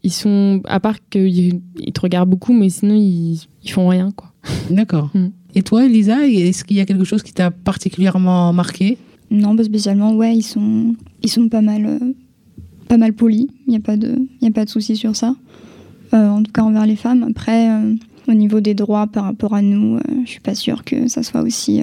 [0.04, 4.12] ils sont, à part qu'ils ils te regardent beaucoup, mais sinon ils, ils font rien,
[4.16, 4.32] quoi.
[4.70, 5.10] D'accord.
[5.14, 5.28] Hmm.
[5.56, 8.98] Et toi, Elisa, est-ce qu'il y a quelque chose qui t'a particulièrement marqué
[9.30, 10.14] Non, pas spécialement.
[10.16, 12.14] Ouais, ils sont, ils sont pas mal, euh,
[12.88, 13.48] pas mal polis.
[13.68, 15.36] Il n'y a pas de, il a pas de souci sur ça.
[16.14, 17.24] Euh, en tout cas envers les femmes.
[17.24, 17.94] Après, euh,
[18.30, 21.42] au niveau des droits par rapport à nous, je suis pas sûre que ça soit
[21.42, 21.82] aussi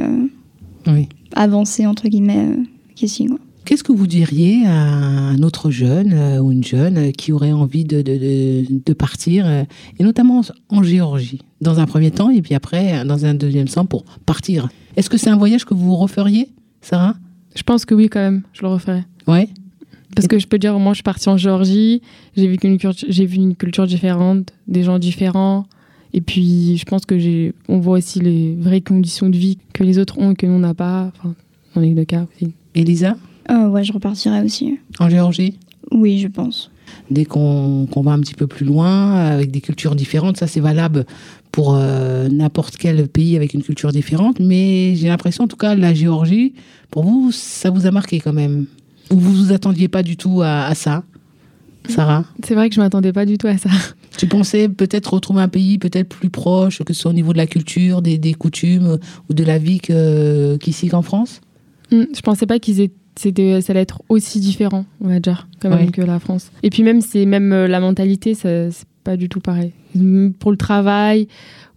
[0.87, 1.09] Oui.
[1.35, 2.49] avancé entre guillemets
[2.95, 3.29] qu'ici.
[3.65, 8.03] Qu'est-ce que vous diriez à un autre jeune ou une jeune qui aurait envie de,
[8.03, 9.47] de, de, de partir,
[9.99, 13.87] et notamment en Géorgie, dans un premier temps, et puis après, dans un deuxième temps,
[13.87, 14.69] pour partir?
[14.97, 16.49] Est-ce que c'est un voyage que vous referiez,
[16.83, 17.15] Sarah?
[17.55, 19.05] Je pense que oui, quand même, je le referais.
[19.27, 19.49] Ouais.
[20.15, 22.01] Parce que je peux dire, moi, je suis partie en Géorgie,
[22.37, 25.67] j'ai vécu une culture, j'ai vu une culture différente, des gens différents.
[26.13, 29.83] Et puis, je pense que j'ai, on voit aussi les vraies conditions de vie que
[29.83, 31.11] les autres ont et que nous, on n'a pas.
[31.17, 31.35] Enfin,
[31.75, 32.53] dans les deux cas aussi.
[32.75, 33.17] Elisa?
[33.51, 34.79] Euh, ouais, je repartirais aussi.
[35.01, 35.59] En Géorgie?
[35.91, 36.71] Oui, je pense.
[37.11, 40.61] Dès qu'on qu'on va un petit peu plus loin, avec des cultures différentes, ça c'est
[40.61, 41.07] valable
[41.55, 45.77] pour euh, n'importe quel pays avec une culture différente, mais j'ai l'impression, en tout cas,
[45.77, 46.53] la Géorgie,
[46.91, 48.67] pour vous, ça vous a marqué quand même?
[49.13, 51.05] Ou vous vous attendiez pas du tout à, à ça,
[51.89, 52.25] Sarah?
[52.45, 53.71] C'est vrai que je m'attendais pas du tout à ça.
[54.17, 57.39] Tu pensais peut-être retrouver un pays peut-être plus proche, que ce soit au niveau de
[57.39, 59.81] la culture, des, des coutumes ou de la vie
[60.61, 61.41] qu'ici qu'en France?
[61.91, 65.49] Hmm, Je pensais pas qu'ils étaient, c'était, ça allait être aussi différent, on va dire,
[65.61, 65.91] quand même Ouais.
[65.91, 66.51] que la France.
[66.63, 69.73] Et puis même, c'est même euh, la mentalité, ça- c'est pas du tout pareil.
[70.41, 71.29] Pour le travail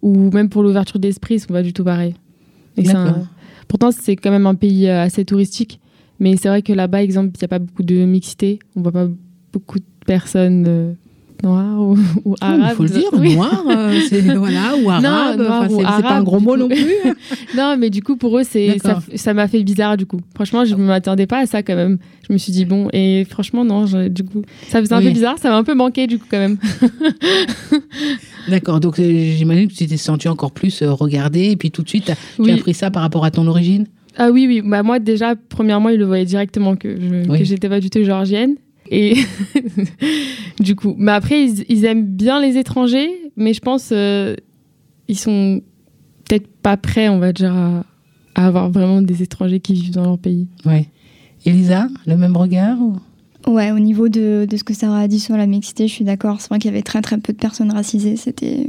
[0.02, 2.14] ou même pour l'ouverture d'esprit, c'est pas du tout pareil.
[2.76, 3.28] Et c'est un-
[3.68, 5.78] pourtant, c'est quand même un pays euh, assez touristique,
[6.20, 8.58] mais c'est vrai que là-bas, exemple, il n'y a pas beaucoup de mixité.
[8.76, 9.08] On voit pas
[9.52, 10.64] beaucoup de personnes
[11.42, 12.66] noires ou, ou Ah, arabes.
[12.70, 13.34] Il faut le dire, Oui.
[13.36, 15.02] noir, euh, c'est, voilà, ou arabe,
[15.38, 16.94] noir enfin, c'est, pas un arabe, gros mot non plus.
[17.56, 18.76] non, mais du coup, pour eux, c'est,
[19.16, 20.20] ça, m'a fait bizarre, du coup.
[20.34, 21.98] Franchement, je ne m'attendais pas à ça, quand même.
[22.28, 25.04] Je me suis dit, bon, et franchement, non, je- du coup, ça faisait un Oui.
[25.06, 26.58] peu bizarre, ça m'a un peu manqué, du coup, quand même.
[28.48, 29.02] D'accord, donc euh,
[29.36, 32.42] j'imagine que tu t'es senti encore plus euh, regardé, et puis tout de suite, tu
[32.42, 32.52] Oui.
[32.52, 33.86] as pris ça par rapport à ton origine?
[34.16, 34.62] Ah oui, oui.
[34.64, 37.44] Bah, moi, déjà, premièrement, ils le voyaient directement que je Oui.
[37.44, 38.56] j'étais pas du tout géorgienne.
[38.90, 39.14] Et
[40.60, 44.34] du coup, mais après, ils, ils aiment bien les étrangers, mais je pense euh,
[45.08, 45.60] ils sont
[46.28, 47.84] peut-être pas prêts, on va dire, à,
[48.34, 50.48] à avoir vraiment des étrangers qui vivent dans leur pays.
[50.64, 50.86] Ouais.
[51.46, 52.96] Elisa, le même regard ou-
[53.46, 56.04] Ouais, au niveau de, de ce que Sarah a dit sur la mixité, je suis
[56.04, 56.40] d'accord.
[56.40, 58.66] C'est vrai qu'il y avait très très peu de personnes racisées, c'était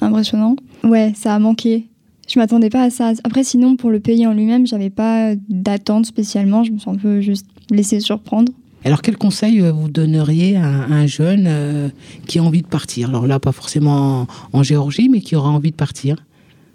[0.00, 0.56] impressionnant.
[0.84, 1.86] Ouais, ça a manqué.
[2.28, 3.12] Je m'attendais pas à ça.
[3.24, 6.62] Après, sinon, pour le pays en lui-même, j'avais pas d'attente spécialement.
[6.64, 8.52] Je me suis un peu juste laissée surprendre.
[8.84, 11.88] Alors, quel conseil euh, vous donneriez à, un- à un jeune euh,
[12.26, 13.08] qui a envie de partir?
[13.08, 14.26] Alors là, pas forcément en,
[14.58, 16.16] en Géorgie, mais qui aura envie de partir.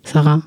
[0.04, 0.41] Sarah?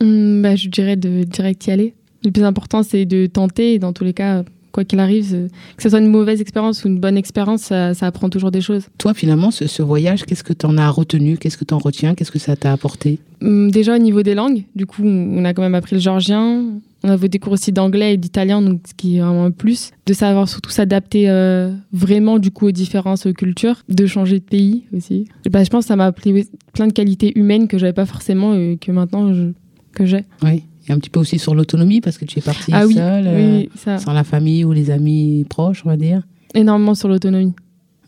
[0.00, 1.94] Hum, bah, je dirais de direct y aller.
[2.24, 3.74] Le plus important, c'est de tenter.
[3.74, 4.42] Et dans tous les cas,
[4.72, 7.94] quoi qu'il arrive, euh, que ce soit une mauvaise expérience ou une bonne expérience, ça,
[7.94, 8.88] ça apprend toujours des choses.
[8.98, 11.38] Toi, finalement, ce, ce voyage, qu'est-ce que tu en as retenu?
[11.38, 12.14] Qu'est-ce que tu en retiens?
[12.14, 13.20] Qu'est-ce que ça t'a apporté?
[13.42, 16.64] Hum, Déjà au niveau des langues, du coup, on a quand même appris le géorgien,
[17.06, 19.92] On avait des cours aussi d'anglais et d'italien, donc ce qui est vraiment un plus.
[20.06, 24.84] De savoir surtout s'adapter euh, vraiment du coup aux différentes cultures, de changer de pays
[24.94, 25.28] aussi.
[25.50, 28.54] Bah, je pense que ça m'a appris plein de qualités humaines que j'avais pas forcément
[28.54, 29.52] et que maintenant je-
[29.92, 30.24] que j'ai.
[30.42, 30.64] Oui.
[30.88, 33.28] Et un petit peu aussi sur l'autonomie parce que tu es partie Ah oui, seule,
[33.34, 33.98] oui, ça.
[33.98, 36.22] sans la famille ou les amis proches, on va dire.
[36.54, 37.54] énormément sur l'autonomie.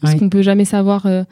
[0.00, 0.18] Parce Ouais.
[0.20, 1.22] qu'on peut jamais savoir euh,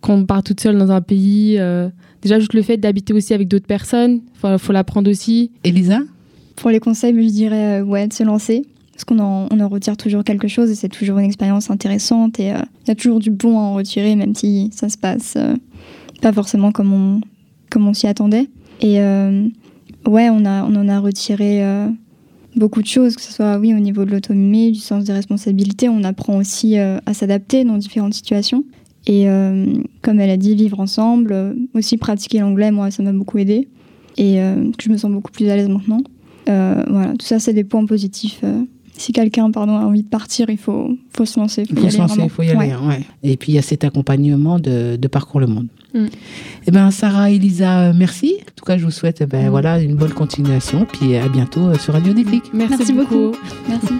[0.00, 1.56] quand on part toute seule dans un pays.
[1.58, 1.88] euh,
[2.22, 5.50] déjà, juste le fait d'habiter aussi avec d'autres personnes, il faut l'apprendre aussi.
[5.64, 6.00] Elisa?
[6.56, 8.62] Pour les conseils, je dirais euh, ouais, de se lancer.
[8.92, 12.58] Parce qu'on en, retire toujours quelque chose et c'est toujours une expérience intéressante et euh,
[12.84, 15.56] il y a toujours du bon à en retirer, même si ça se passe euh,
[16.20, 17.22] pas forcément comme
[17.74, 18.48] on, s'y attendait.
[18.80, 21.64] Et ouais, on, a, on en a retiré
[22.54, 25.88] beaucoup de choses, que ce soit oui, au niveau de l'autonomie, du sens des responsabilités.
[25.88, 28.64] On apprend aussi à s'adapter dans différentes situations.
[29.06, 29.26] Et
[30.02, 33.68] comme elle a dit, vivre ensemble, aussi pratiquer l'anglais, moi, ça m'a beaucoup aidé.
[34.16, 34.36] Et
[34.80, 36.02] je me sens beaucoup plus à l'aise maintenant.
[36.48, 38.40] Euh, voilà, tout ça, c'est des points positifs.
[38.44, 38.62] euh.
[38.96, 41.64] si quelqu'un pardon, a envie de partir, il faut, faut se lancer.
[41.70, 42.24] Il faut se lancer, vraiment.
[42.24, 42.74] il faut y aller.
[42.74, 42.86] Ouais.
[42.88, 43.06] ouais.
[43.22, 45.68] Et puis il y a cet accompagnement de, de Parcours le Monde.
[45.94, 46.06] Mm.
[46.66, 48.36] Eh ben Sarah, Elisa, merci.
[48.40, 49.28] En tout cas, je vous souhaite eh Mm.
[49.28, 50.86] ben, voilà, une bonne continuation.
[50.90, 52.44] Puis à bientôt euh, sur Radio Déclic.
[52.52, 53.32] Merci, Merci beaucoup.
[53.68, 53.94] Merci.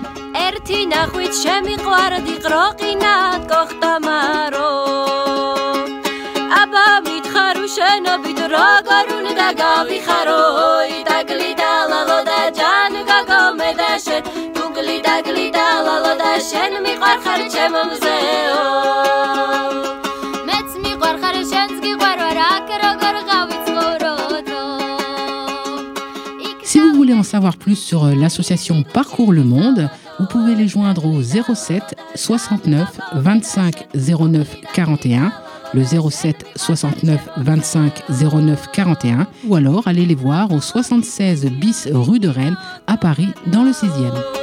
[26.62, 30.68] Si vous voulez en savoir plus sur euh, l'association Parcours le Monde, vous pouvez les
[30.68, 35.32] joindre au 07 69 25 09 41,
[35.72, 42.18] le 07 69 25 09 41, ou alors allez les voir au 76 bis rue
[42.18, 44.41] de Rennes à Paris dans le 6e.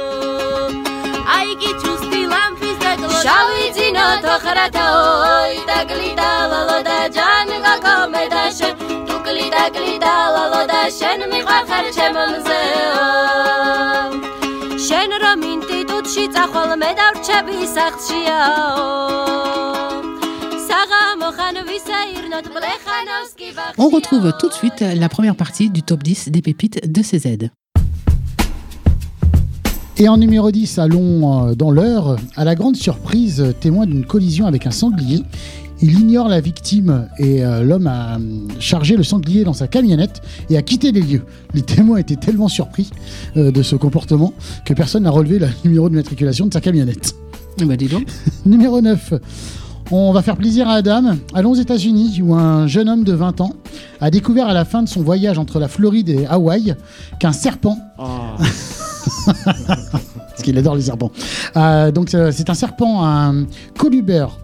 [3.19, 8.73] ლამპის დაგლო შავი ძინო თოხრათაო იტაკლიდა ლალო და ჯან გაგომე და შენ
[9.07, 12.95] თუ კლიდა კლიდა ლალო და შენ მიყვარ ხარ ჩემო მზეო
[14.87, 18.87] შენ რომ ინსტიტუტში წახვალ მე დავრჩები სახლშიაო
[20.67, 26.29] საღამო ხან ვისაირნოთ ბლეხანოვსკი On retrouve tout de suite la première partie du top 10
[26.29, 27.51] des pépites de CZ.
[30.00, 34.46] Et en numéro 10, allons euh, dans l'heure, à la grande surprise, témoin d'une collision
[34.46, 35.20] avec un sanglier.
[35.82, 40.22] Il ignore la victime et euh, l'homme a hum, chargé le sanglier dans sa camionnette
[40.48, 41.22] et a quitté les lieux.
[41.52, 42.88] Les témoins étaient tellement surpris
[43.36, 44.32] euh, de ce comportement
[44.64, 47.14] que personne n'a relevé le numéro de matriculation de sa camionnette.
[47.58, 48.06] Ben, dis donc.
[48.46, 49.12] Numéro 9.
[49.92, 51.16] On va faire plaisir à Adam.
[51.34, 53.52] Allons aux États-Unis où un jeune homme de 20 ans
[54.00, 56.74] a découvert à la fin de son voyage entre la Floride et Hawaï
[57.18, 57.76] qu'un serpent.
[59.26, 61.10] Parce qu'il adore les serpents.
[61.56, 64.38] Euh, donc euh, c'est un serpent, un colubère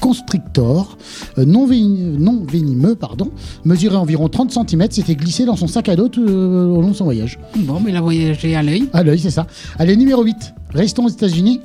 [0.00, 0.98] constrictor,
[1.38, 3.30] euh, non, véni- non venimeux, pardon,
[3.64, 6.88] mesurait environ 30 cm, s'était glissé dans son sac à dos tout, euh, au long
[6.90, 7.38] de son voyage.
[7.56, 8.86] Bon, mais il a voyagé à l'œil.
[8.92, 9.46] À l'œil, c'est ça.
[9.78, 10.54] Allez, numéro 8.
[10.74, 11.60] Restons aux États-Unis.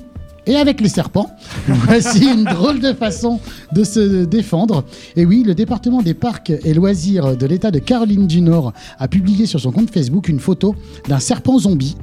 [0.49, 1.29] Et avec les serpents,
[1.67, 3.39] voici une drôle de façon
[3.71, 4.83] de se défendre.
[5.15, 9.07] Et oui, le département des parcs et loisirs de l'État de Caroline du Nord a
[9.07, 10.75] publié sur son compte Facebook une photo
[11.07, 11.95] d'un serpent zombie,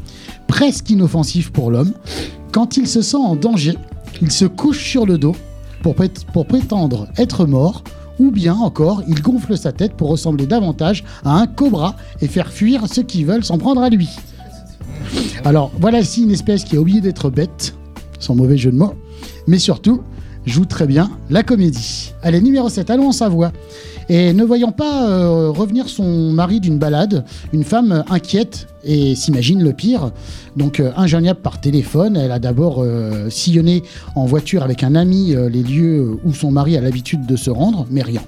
[0.47, 1.93] presque inoffensif pour l'homme.
[2.53, 3.75] Quand il se sent en danger,
[4.23, 5.35] il se couche sur le dos
[5.83, 7.83] pour, prét- pour prétendre être mort,
[8.21, 12.51] ou bien encore, il gonfle sa tête pour ressembler davantage à un cobra et faire
[12.53, 14.09] fuir ceux qui veulent s'en prendre à lui.
[15.45, 17.75] Alors, voilà ici une espèce qui a oublié d'être bête,
[18.19, 18.95] sans mauvais jeu de mots,
[19.47, 20.03] mais surtout
[20.47, 22.13] joue très bien la comédie.
[22.23, 23.53] Allez, numéro 7, allons en Savoie.
[24.09, 29.17] Et ne voyant pas euh, revenir son mari d'une balade, une femme euh, inquiète et
[29.17, 30.13] s'imagine le pire,
[30.55, 30.93] donc euh,
[31.43, 33.83] par téléphone, elle a d'abord euh, sillonné
[34.15, 37.85] en voiture avec un ami les lieux où son mari a l'habitude de se rendre,
[37.91, 38.23] mais rien.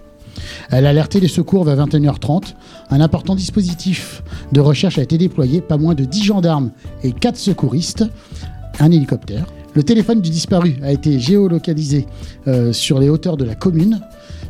[0.70, 2.55] Elle a alerté les secours vers 21h30.
[2.90, 6.70] Un important dispositif de recherche a été déployé, pas moins de 10 gendarmes
[7.05, 8.05] et 4 secouristes,
[8.81, 9.46] un hélicoptère.
[9.74, 12.07] Le téléphone du disparu a été géolocalisé
[12.46, 14.00] euh, sur les hauteurs de la commune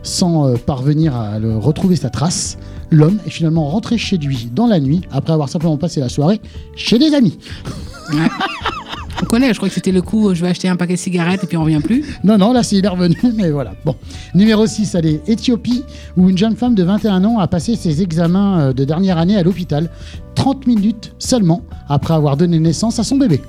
[0.03, 2.57] sans euh, parvenir à le retrouver sa trace.
[2.91, 6.41] L'homme est finalement rentré chez lui dans la nuit après avoir simplement passé la soirée
[6.77, 7.39] chez des amis.
[9.21, 11.43] On connaît, je crois que c'était le coup, je vais acheter un paquet de cigarettes
[11.43, 12.05] et puis on revient plus.
[12.23, 13.73] Non, non, là, c'est il est revenu, mais voilà.
[13.85, 13.97] Bon.
[14.35, 15.83] Numéro 6, allez, Éthiopie,
[16.17, 19.37] où une jeune femme de 21 ans a passé ses examens euh, de dernière année
[19.37, 19.91] à l'hôpital.
[20.37, 23.43] 30 minutes seulement après avoir donné naissance à son bébé.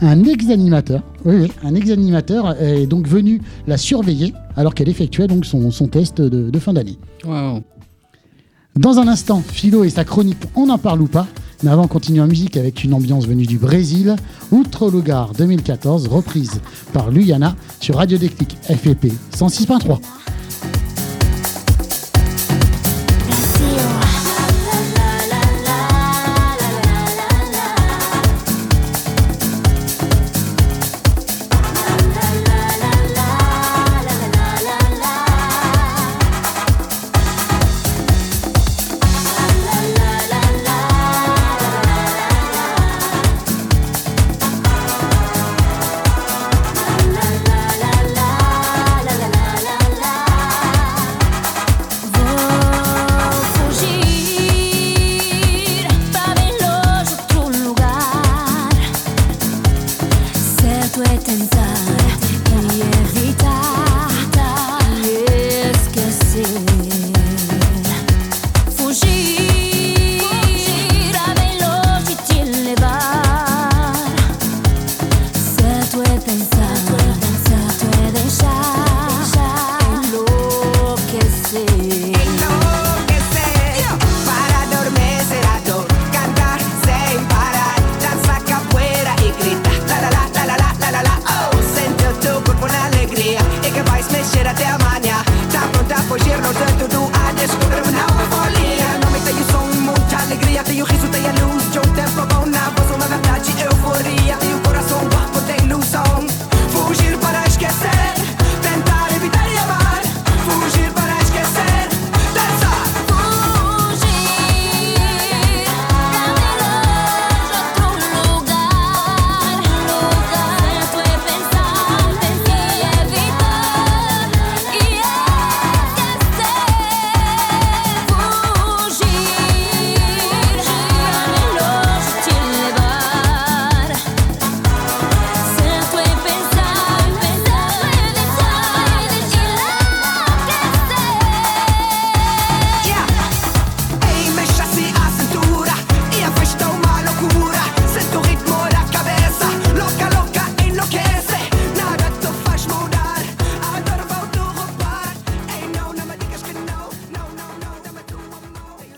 [0.00, 5.46] Un ex-animateur, oui, oui, un ex-animateur est donc venu la surveiller alors qu'elle effectuait donc
[5.46, 6.98] son, son test de, de fin d'année.
[7.24, 7.62] Wow.
[8.76, 11.26] Dans un instant, Philo et sa chronique On en parle ou pas,
[11.62, 14.16] Mais avant, on continue en musique avec une ambiance venue du Brésil,
[14.52, 16.60] Outro Lugar 2014, reprise
[16.92, 19.98] par Luyana sur Radio Déclic FEP 106.3.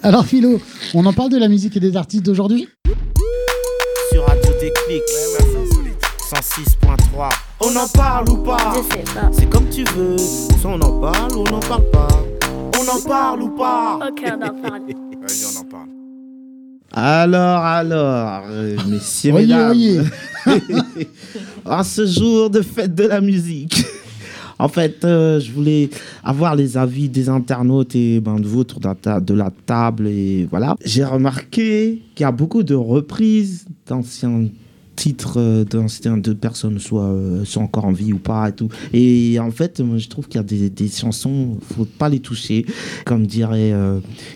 [0.09, 0.59] Alors Philo,
[0.95, 2.67] on en parle de la musique et des artistes d'aujourd'hui
[4.11, 5.03] Sur Radio Déclic
[6.33, 7.29] 106.3
[7.61, 9.29] On en parle ou pas Je sais pas.
[9.33, 12.09] C'est comme tu veux Soit on en parle ou on n'en parle pas
[12.81, 14.81] On en parle ou pas Ok, on en parle.
[15.21, 15.89] Vas-y, on en parle.
[16.95, 20.11] Alors, alors, euh, messieurs, mesdames,
[21.67, 23.85] en ce jour de fête de la musique,
[24.59, 25.91] en fait, euh, je voulais
[26.25, 30.09] avoir les avis des internautes et ben, de vous autour de la, table.
[30.09, 34.47] Et voilà, j'ai remarqué qu'il y a beaucoup de reprises d'anciens
[34.97, 38.69] titres euh, d'anciens de personnes soit euh, sont encore en vie ou pas et tout.
[38.93, 42.67] Et en fait je trouve qu'il y a des, des chansons faut pas les toucher.
[43.05, 43.73] Comme dirait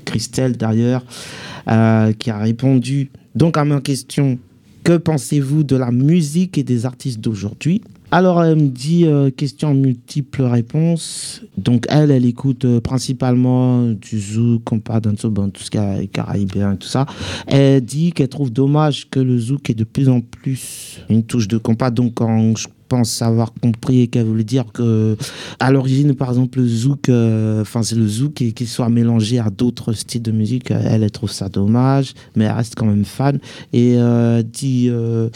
[0.04, 1.04] Christelle d'ailleurs
[1.66, 4.38] qui a répondu donc à ma question
[4.84, 7.82] que pensez-vous de la musique et des artistes d'aujourd'hui?
[8.12, 14.20] Alors elle me dit euh, question multiples réponses donc elle elle écoute euh, principalement du
[14.20, 17.06] zouk compas dancehall bon, tout ce qui est caribéen et tout ça.
[17.46, 21.48] Elle dit qu'elle trouve dommage que le zouk ait de plus en plus une touche
[21.48, 21.90] de compas.
[21.90, 25.16] Donc quand je pense avoir compris qu'elle voulait dire que
[25.60, 29.38] à l'origine par exemple le zouk euh, enfin c'est le zouk et qu'il soit mélangé
[29.38, 33.06] à d'autres styles de musique elle elle trouve ça dommage mais elle reste quand même
[33.06, 33.38] fan.
[33.72, 35.30] Et euh, dit euh,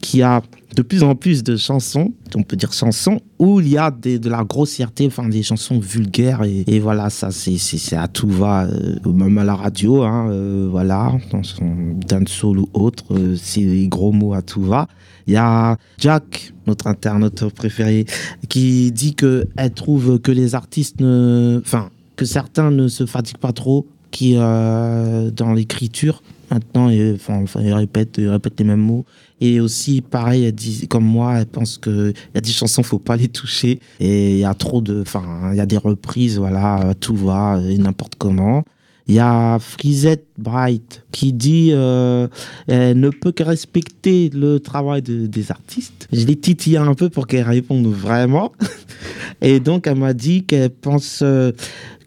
[0.00, 0.40] qu'il y a
[0.76, 4.28] de plus en plus de chansons, on peut dire chansons, où il y a de
[4.28, 6.42] la grossièreté, enfin des chansons vulgaires.
[6.44, 11.12] Et, voilà, ça, c'est- à tout va, euh, même à la radio, hein, euh, voilà,
[11.32, 14.86] dans son dancehall ou autre, euh, c'est des gros mots à tout va.
[15.26, 18.06] Il y a Jack, notre internaute préféré,
[18.48, 23.52] qui dit que elle trouve que les artistes enfin, que certains ne se fatiguent pas
[23.52, 29.04] trop, qui dans l'écriture maintenant, et, enfin, répètent, ils répètent les mêmes mots.
[29.40, 32.98] Et aussi, pareil, elle comme moi, elle pense que il y a des chansons, faut
[32.98, 33.80] pas les toucher.
[34.00, 37.60] Et il y a trop de, enfin, il y a des reprises, voilà, tout va,
[37.78, 38.64] n'importe comment.
[39.06, 42.28] Il y a Frisette Bright qui dit euh,
[42.68, 46.06] elle ne peut que respecter le travail de- des artistes.
[46.12, 48.52] Je l'ai titillé un peu pour qu'elle réponde vraiment.
[49.42, 51.50] Et donc, elle m'a dit qu'elle pense euh,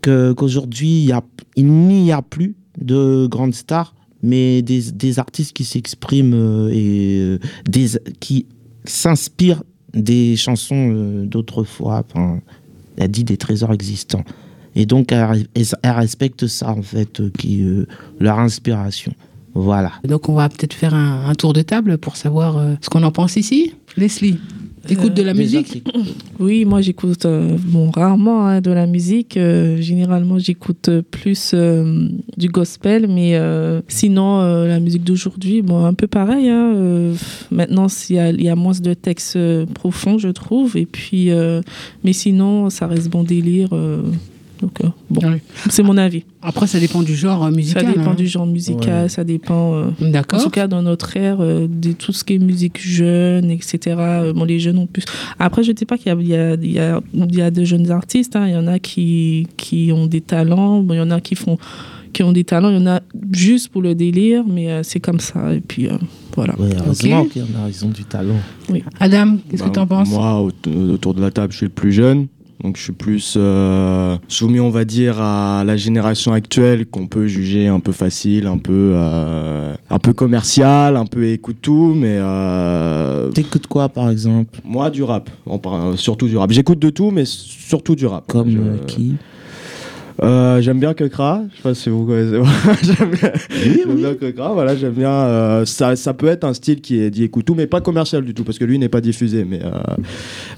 [0.03, 1.09] qu'aujourd'hui,
[1.55, 7.99] il n'y a plus de grandes stars, mais des, artistes qui s'expriment euh, et euh,
[8.19, 8.47] qui
[8.85, 9.63] s'inspirent
[9.93, 12.05] des chansons euh, d'autrefois.
[12.09, 12.39] Enfin,
[12.97, 14.23] elle dit des trésors existants.
[14.75, 17.85] Et donc, elle, elle- respecte ça, en fait, qui, euh,
[18.19, 19.13] leur inspiration.
[19.55, 19.91] Voilà.
[20.03, 23.35] Donc on va peut-être faire un, tour de table pour savoir ce qu'on en pense
[23.35, 23.71] ici.
[23.97, 24.39] Leslie,
[24.87, 25.83] t'écoutes de la musique
[26.39, 29.37] Oui, moi j'écoute euh, bon rarement hein, de la musique.
[29.37, 32.07] euh, généralement, j'écoute euh, plus euh,
[32.37, 36.49] du gospel, mais euh, sinon euh, la musique d'aujourd'hui, bon un peu pareil.
[36.49, 37.13] hein, euh,
[37.51, 40.75] maintenant, il y, a, il y a moins de textes euh, profonds, je trouve.
[40.77, 41.61] Et puis, euh,
[42.03, 43.69] mais sinon, ça reste bon délire.
[44.63, 45.21] Donc euh, bon,
[45.69, 46.23] c'est mon avis.
[46.41, 47.85] Après, ça dépend du genre euh, musical.
[47.85, 48.15] Ça dépend hein.
[48.15, 49.09] du genre musical, Ouais.
[49.09, 49.73] ça dépend.
[49.75, 50.39] euh, D'accord.
[50.39, 53.79] En tout cas, dans notre ère, euh, de tout ce qui est musique jeune, etc.
[53.99, 55.03] euh, bon, les jeunes ont plus.
[55.37, 56.35] Après, je ne dis pas qu'il y a, il y,
[56.79, 58.35] a, il y, y a de jeunes artistes.
[58.37, 58.47] hein.
[58.47, 60.81] Il y en a qui, qui ont des talents.
[60.81, 61.57] Bon, il y en a qui font
[62.13, 62.69] qui ont des talents.
[62.69, 63.01] Il y en a
[63.31, 65.51] juste pour le délire, mais euh, c'est comme ça.
[65.53, 65.93] Et puis, euh,
[66.35, 66.53] voilà.
[66.59, 68.35] Ouais, heureusement qu'il y en a, ils ont du talent.
[68.69, 68.83] Oui.
[68.99, 70.09] Adam, qu'est-ce Bah, que tu en penses?
[70.11, 72.27] Moi, au- autour de la table, je suis le plus jeune.
[72.63, 77.27] Donc, je suis plus euh, soumis, on va dire, à la génération actuelle qu'on peut
[77.27, 82.15] juger un peu facile, un peu, euh, un peu commercial, un peu écoute tout, mais.
[82.19, 83.29] Euh...
[83.31, 84.59] T'écoutes quoi, par exemple?
[84.63, 85.29] Moi, du rap.
[85.45, 86.51] En par- surtout du rap.
[86.51, 88.25] J'écoute de tout, mais surtout du rap.
[88.27, 89.15] Comme Je- euh, qui?
[90.21, 92.37] Euh, j'aime bien Kekra, je sais pas si vous connaissez.
[92.83, 95.09] j'aime bien, Kekra, voilà, j'aime bien.
[95.09, 98.23] euh, ça, ça peut être un style qui est dit écoute tout, mais pas commercial
[98.23, 99.43] du tout, parce que lui n'est pas diffusé.
[99.43, 99.71] Mais euh,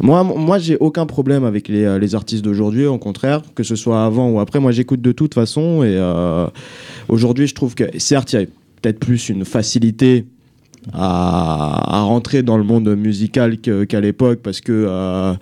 [0.02, 4.04] moi, moi, j'ai aucun problème avec les, les artistes d'aujourd'hui, au contraire, que ce soit
[4.04, 4.60] avant ou après.
[4.60, 6.00] Moi, j'écoute de toute façon, et
[7.08, 8.46] aujourd'hui, je trouve que certes, il y a
[8.82, 10.26] peut-être plus une facilité
[10.94, 15.34] à, rentrer dans le monde musical qu'à l'époque parce que euh,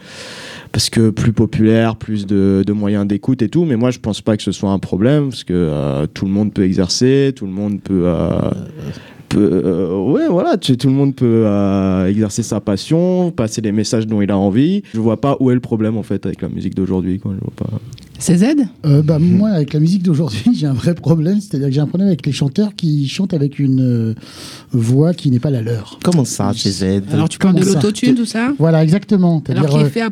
[0.74, 3.64] parce que plus populaire, plus de, moyens d'écoute et tout.
[3.64, 6.32] Mais moi, je pense pas que ce soit un problème parce que euh, tout le
[6.32, 8.04] monde peut exercer, tout le monde peut.
[8.08, 8.52] euh,
[9.36, 11.46] euh, ouais, voilà, tout le monde peut
[12.08, 14.82] exercer sa passion, passer les messages dont il a envie.
[14.94, 17.22] Je vois pas où est le problème en fait avec la musique d'aujourd'hui.
[17.24, 18.03] Je.
[18.20, 18.56] CZ
[18.86, 21.40] Euh, bah, Moi, avec la musique d'aujourd'hui, j'ai un vrai problème.
[21.42, 24.16] C'est-à-dire que j'ai un problème avec les chanteurs qui chantent avec une euh,
[24.72, 26.00] voix qui n'est pas la leur.
[26.04, 26.84] Comment ça, chez Z?
[27.12, 28.54] Alors tu parles de l'autotune, tout ça?
[28.60, 29.42] Voilà, exactement.
[29.48, 30.10] Alors, C'est-à-dire qui est euh, fait à-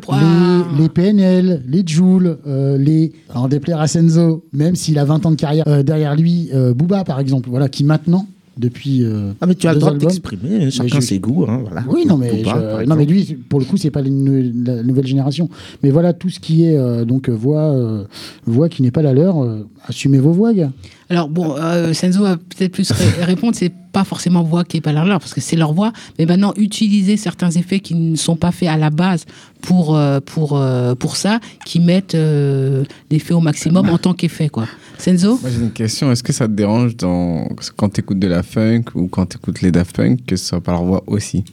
[0.76, 3.12] les, les PNL, les Joule, euh, les.
[3.34, 6.74] En déplaire à Senzo, même s'il a 20 ans de carrière euh, derrière lui, euh,
[6.74, 8.26] Booba par exemple, voilà, qui maintenant,
[8.56, 9.02] depuis.
[9.04, 11.44] euh, Ah, mais tu as le droit de t'exprimer, chacun Mais je- ses goûts.
[11.48, 11.84] Hein, voilà.
[11.88, 14.52] Oui, non, mais, pas, je- non, mais lui, pour le coup, c'est pas la, nou-
[14.64, 15.48] la nouvelle génération.
[15.82, 18.04] Mais voilà, tout ce qui est euh, donc voix, euh,
[18.46, 20.72] voix qui n'est pas la leur, euh, assumez vos voix, gars.
[21.08, 24.80] Alors bon, euh, Senzo va peut-être plus ré- répondre, c'est pas forcément voix qui est
[24.80, 28.16] pas leur leur, parce que c'est leur voix, mais maintenant utiliser certains effets qui ne
[28.16, 29.24] sont pas faits à la base
[29.60, 34.48] pour euh, pour euh, pour ça, qui mettent euh, l'effet au maximum en tant qu'effet
[34.48, 34.66] quoi.
[34.98, 36.10] Senzo j'ai une question.
[36.10, 37.48] Est-ce que ça te dérange dans...
[37.76, 40.44] quand tu écoutes de la funk ou quand tu écoutes les Daft Punk que ce
[40.46, 41.44] soit par leur voix aussi?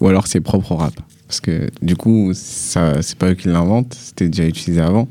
[0.00, 0.94] Ou alors c'est propre au rap?
[1.26, 5.08] Parce que du coup, ça, c'est pas eux qui l'inventent, c'était déjà utilisé avant.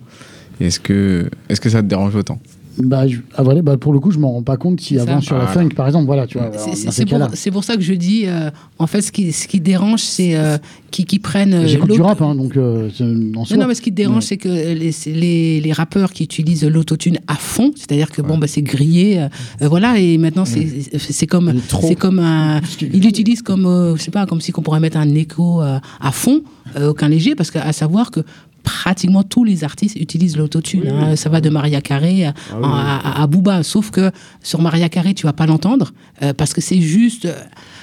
[0.61, 2.39] Est-ce que, est que ça te dérange autant?
[2.78, 4.99] Bah, je- à vrai dire, bah, pour le coup, je m'en rends pas compte si
[4.99, 5.61] avant sur la Voilà.
[5.61, 6.51] funk, par exemple, voilà, tu vois.
[6.57, 7.05] C'est-
[7.51, 8.49] pour, ça que je dis, euh,
[8.80, 10.57] en fait, ce qui, ce qui dérange, c'est euh,
[10.91, 11.53] qu'ils qu'ils prennent.
[11.53, 13.57] euh, J'écoute du rap, hein, donc euh, en Non, soi.
[13.57, 17.19] non, mais ce qui te dérange, c'est que les, les, les rappeurs qui utilisent l'autotune
[17.28, 19.26] à fond, c'est-à-dire que bon, bah, c'est grillé,
[19.61, 24.26] voilà, et maintenant c'est comme c'est comme un, il l'utilise comme, euh, je sais pas,
[24.26, 26.41] comme si on pourrait mettre un écho euh, à fond,
[26.78, 28.19] euh, aucun léger, parce qu'à savoir que
[28.66, 30.88] pratiquement tous les artistes utilisent l'autotune.
[30.89, 31.16] hein.
[31.16, 34.11] Ça va de Maria Carré à, Ah à, à- à Booba, sauf que
[34.43, 35.93] sur Maria Carré, tu vas pas l'entendre
[36.24, 37.28] euh, parce que c'est juste.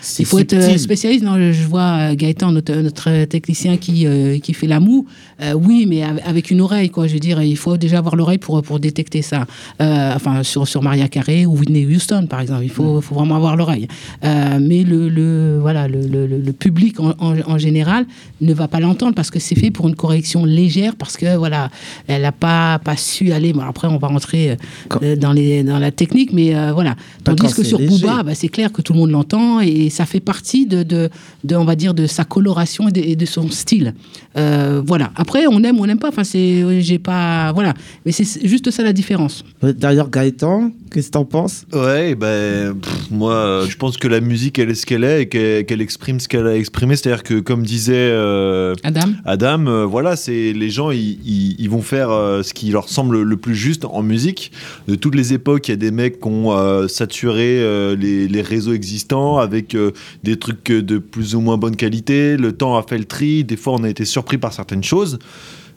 [0.02, 1.24] Euh, il faut être euh, spécialiste.
[1.24, 5.06] Non, je je vois euh, Gaëtan, notre, notre technicien qui, euh, qui fait la moue.
[5.40, 7.06] Euh, oui, mais av- avec une oreille, quoi.
[7.06, 9.46] Je veux dire, il faut déjà avoir l'oreille pour, pour détecter ça.
[9.80, 12.64] Euh, enfin, sur, sur Maria Carey ou Whitney Houston, par exemple.
[12.64, 13.88] Il faut, faut vraiment avoir l'oreille.
[14.24, 18.04] Euh, mais le, le, voilà, le, le, public en, en, en général
[18.40, 21.70] ne va pas l'entendre parce que c'est fait pour une correction légère parce que, voilà,
[22.08, 23.52] elle n'a pas, pas su aller.
[23.52, 24.56] Bon, après, on va rentrer
[25.02, 26.96] euh, dans, les, dans la technique, mais euh, voilà.
[27.24, 27.90] Tandis que sur léger.
[28.00, 31.08] Booba, bah, c'est clair que tout le monde l'entend et ça fait partie de, de,
[31.44, 33.94] de, on va dire, de sa coloration et de, et de son style.
[34.36, 35.12] Euh, voilà.
[35.16, 36.08] Après, on aime ou on n'aime pas.
[36.08, 37.74] Enfin, c'est, euh, j'ai pas, voilà.
[38.06, 39.44] Mais c'est juste ça la différence.
[39.62, 41.64] D'ailleurs, Gaëtan, qu'est-ce que t'en penses?
[41.72, 45.28] Ouais, ben, pff, moi, je pense que la musique, elle est ce qu'elle est et
[45.28, 46.96] qu'elle qu'elle exprime ce qu'elle a exprimé.
[46.96, 51.70] C'est-à-dire que, comme disait euh, Adam, Adam, euh, voilà, c'est les gens, ils, ils- ils
[51.70, 54.52] vont faire euh, ce qui leur semble le plus juste en musique.
[54.88, 58.28] De toutes les époques, il y a des mecs qui ont euh, saturé euh, les,
[58.28, 62.36] les réseaux existants avec euh, des trucs de plus ou moins bonne qualité.
[62.36, 63.44] Le temps a fait le tri.
[63.44, 65.18] Des fois, on a été surpris par certaines choses.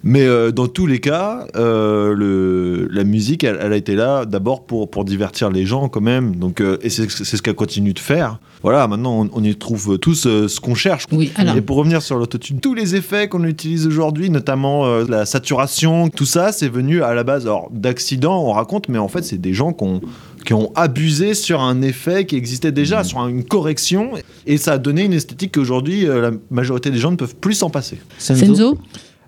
[0.07, 4.25] Mais euh, dans tous les cas, euh, le, la musique, elle, elle a été là
[4.25, 6.35] d'abord pour, pour divertir les gens quand même.
[6.35, 8.37] Donc, euh, et c'est ce qu'elle continue de faire.
[8.61, 11.05] Voilà, maintenant on, on y trouve tous ce qu'on cherche.
[11.11, 15.25] Oui, alors- Et pour revenir sur l'autotune, tous les effets qu'on utilise aujourd'hui, notamment la
[15.25, 19.37] saturation, tout ça, c'est venu à la base d'accidents, on raconte, mais en fait c'est
[19.39, 20.01] des gens qui ont
[20.45, 23.03] qui ont abusé sur un effet qui existait déjà, Mm.
[23.03, 24.11] sur une correction,
[24.45, 27.55] et ça a donné une esthétique qu'aujourd'hui euh, la majorité des gens ne peuvent plus
[27.55, 27.97] s'en passer.
[28.17, 28.77] Senzo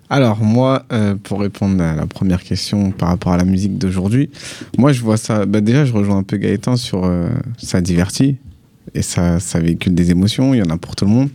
[0.08, 4.30] Alors moi, euh, pour répondre à la première question par rapport à la musique d'aujourd'hui,
[4.78, 8.36] moi je vois ça, bah, déjà je rejoins un peu Gaëtan sur euh, ça divertit
[8.94, 11.28] et ça, ça véhicule des émotions, il y en a pour tout le monde.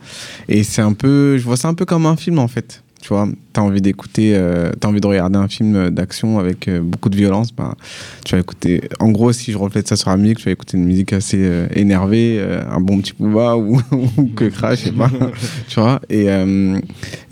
[0.49, 2.82] Et c'est un peu, je vois ça un peu comme un film en fait.
[3.03, 6.79] Tu vois, t'as envie d'écouter, euh, t'as envie de regarder un film d'action avec euh,
[6.79, 7.75] beaucoup de violence, ben,
[8.23, 8.79] tu vas écouter.
[9.01, 11.39] En gros, si je reflète ça sur la musique, tu vas écouter une musique assez
[11.41, 13.81] euh, énervée, euh, un bon petit pouba ou,
[14.17, 15.11] ou que crash, je sais pas.
[15.67, 15.99] tu vois.
[16.09, 16.27] Et,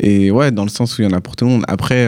[0.01, 1.63] et ouais, dans le sens où il y en a pour tout le monde.
[1.69, 2.05] Après,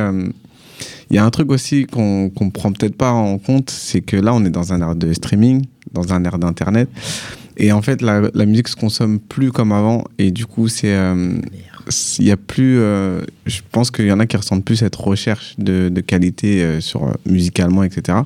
[1.09, 4.17] il y a un truc aussi qu'on qu'on prend peut-être pas en compte, c'est que
[4.17, 6.89] là, on est dans un ère de streaming, dans un ère d'internet.
[7.55, 10.03] Et en fait, la, la musique se consomme plus comme avant.
[10.17, 10.93] Et du coup, c'est.
[12.19, 12.77] Il y a plus.
[12.79, 16.81] euh, je pense qu'il y en a qui ressentent plus cette recherche de, qualité euh,
[16.81, 18.19] sur, euh, musicalement, etc.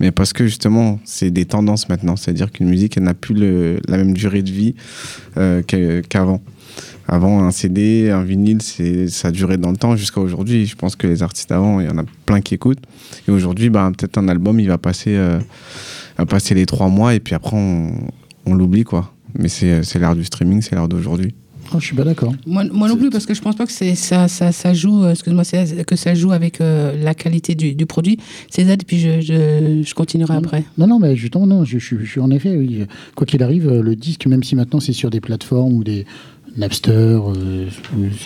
[0.00, 2.16] Mais parce que justement, c'est des tendances maintenant.
[2.16, 4.74] C'est-à-dire qu'une musique, elle n'a plus la même durée de vie
[5.36, 6.40] qu'a- qu'avant.
[7.08, 10.66] Avant, un CD, un vinyle, c'est, ça durait dans le temps jusqu'à aujourd'hui.
[10.66, 12.82] Je pense que les artistes d'avant, il y en a plein qui écoutent.
[13.28, 15.16] Et aujourd'hui, bah, peut-être un album, il va passer,
[16.16, 17.92] va passer les trois mois et puis après, on,
[18.46, 19.12] on l'oublie, quoi.
[19.38, 21.34] Mais c'est l'ère du streaming, c'est l'ère d'aujourd'hui.
[21.74, 22.34] Oh, je suis pas d'accord.
[22.46, 25.04] Moi, moi non plus, parce que je pense pas que c'est ça, ça, ça joue,
[25.04, 25.44] euh, excuse-moi,
[25.86, 28.18] que ça joue avec euh, la qualité du, du produit.
[28.50, 30.64] C'est ça, et puis je, je, je continuerai après.
[30.76, 32.86] Non, non, mais justement, non, je suis en effet, oui.
[33.14, 36.04] Quoi qu'il arrive, euh, le disque, même si maintenant c'est sur des plateformes ou des
[36.56, 37.66] Napster, euh,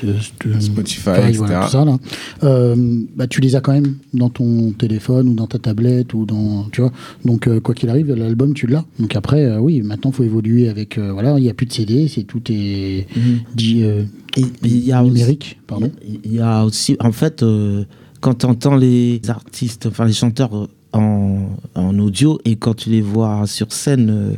[0.04, 1.46] euh, Spotify, voilà, etc.
[1.64, 1.96] tout ça, là,
[2.42, 6.26] euh, bah, tu les as quand même dans ton téléphone ou dans ta tablette ou
[6.26, 6.92] dans, tu vois.
[7.24, 8.84] Donc, euh, quoi qu'il arrive, l'album, tu l'as.
[8.98, 11.66] Donc après, euh, oui, maintenant, il faut évoluer avec, euh, voilà, il n'y a plus
[11.66, 13.06] de CD, c'est tout est
[13.54, 14.02] dit, euh,
[14.36, 15.90] il y a numérique, pardon.
[16.24, 17.84] Il y a aussi, en fait, euh,
[18.20, 23.02] quand tu entends les artistes, enfin les chanteurs en, en audio et quand tu les
[23.02, 24.34] vois sur scène.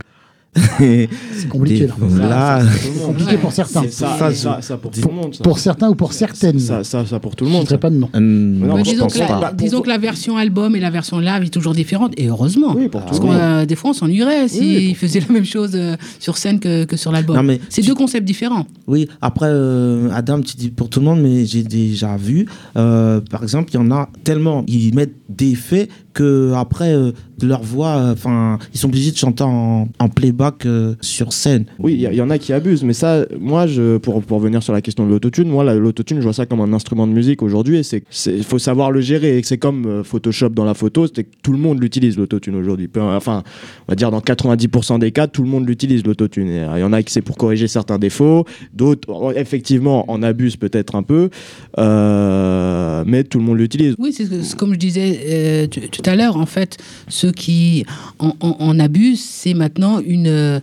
[0.80, 1.94] Euh, C'est compliqué, là.
[2.28, 3.84] Là, C'est compliqué pour certains.
[3.90, 5.34] Ça, ça, ça pour tout le monde.
[5.34, 5.44] ça.
[5.44, 6.58] Pour certains ou pour certaines.
[6.58, 7.76] Ça, ça, ça pour tout le Je ne monde.
[7.78, 8.08] pas de nom.
[8.14, 8.20] Mais
[8.66, 9.52] non, disons pense que, la, pas.
[9.52, 12.74] disons que la version album et la version live est toujours différente, et heureusement.
[12.90, 15.96] parce tout que le euh, des fois, on s'ennuierait s'ils faisaient la même chose euh,
[16.18, 17.46] sur scène que, que sur Non, l'album.
[17.46, 18.66] mais C'est deux concepts différents.
[18.86, 22.46] Oui, après, euh, Adam, tu dis pour tout le monde, mais j'ai déjà vu,
[22.76, 25.88] euh, par exemple, il y en a tellement, ils mettent des faits
[26.18, 27.12] que après euh,
[27.42, 31.66] leur voix, euh, enfin, ils sont obligés de chanter en, en playback euh, sur scène.
[31.78, 34.62] Oui, il y, y en a qui abusent, mais ça, moi, je, pour, pour revenir
[34.62, 37.12] sur la question de l'autotune, moi, la- l'autotune, je vois ça comme un instrument de
[37.12, 39.38] musique aujourd'hui, et c'est, il faut savoir le gérer.
[39.38, 42.56] Et C'est comme euh, Photoshop dans la photo, c'est que tout le monde l'utilise l'autotune
[42.56, 42.88] aujourd'hui.
[42.96, 43.44] Enfin,
[43.86, 46.48] on va dire dans 90% des cas, tout le monde l'utilise l'autotune.
[46.48, 48.44] Il y en a qui c'est pour corriger certains défauts,
[48.74, 51.30] d'autres, effectivement, en abusent peut-être un peu,
[51.78, 53.94] euh, mais tout le monde l'utilise.
[53.98, 56.76] Oui, c'est comme je disais euh, tu- tout à l'heure, en fait,
[57.08, 57.84] ceux qui
[58.18, 60.60] en, en- en abusent, c'est maintenant une,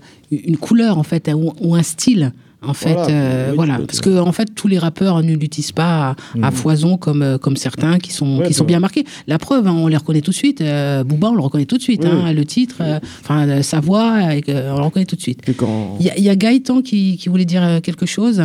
[0.57, 1.29] couleur, en fait,
[1.61, 2.31] ou un style.
[2.67, 6.11] En fait, Voilà, euh, voilà, parce que en fait, tous les rappeurs ne l'utilisent pas
[6.11, 6.55] à, à Mhm.
[6.55, 9.05] foison comme euh, comme certains qui sont Ouais, qui sont bien marqués.
[9.27, 10.61] La preuve, hein, on les reconnaît tout de suite.
[10.61, 12.01] Euh, Booba, on le reconnaît tout de suite.
[12.03, 12.33] Oui, hein, oui.
[12.33, 14.13] le titre, euh, enfin euh, sa voix,
[14.49, 15.41] euh, on le reconnaît tout de suite.
[15.57, 15.97] Quand...
[15.99, 18.41] Il y, a- il y a Gaëtan qui, qui voulait dire quelque chose.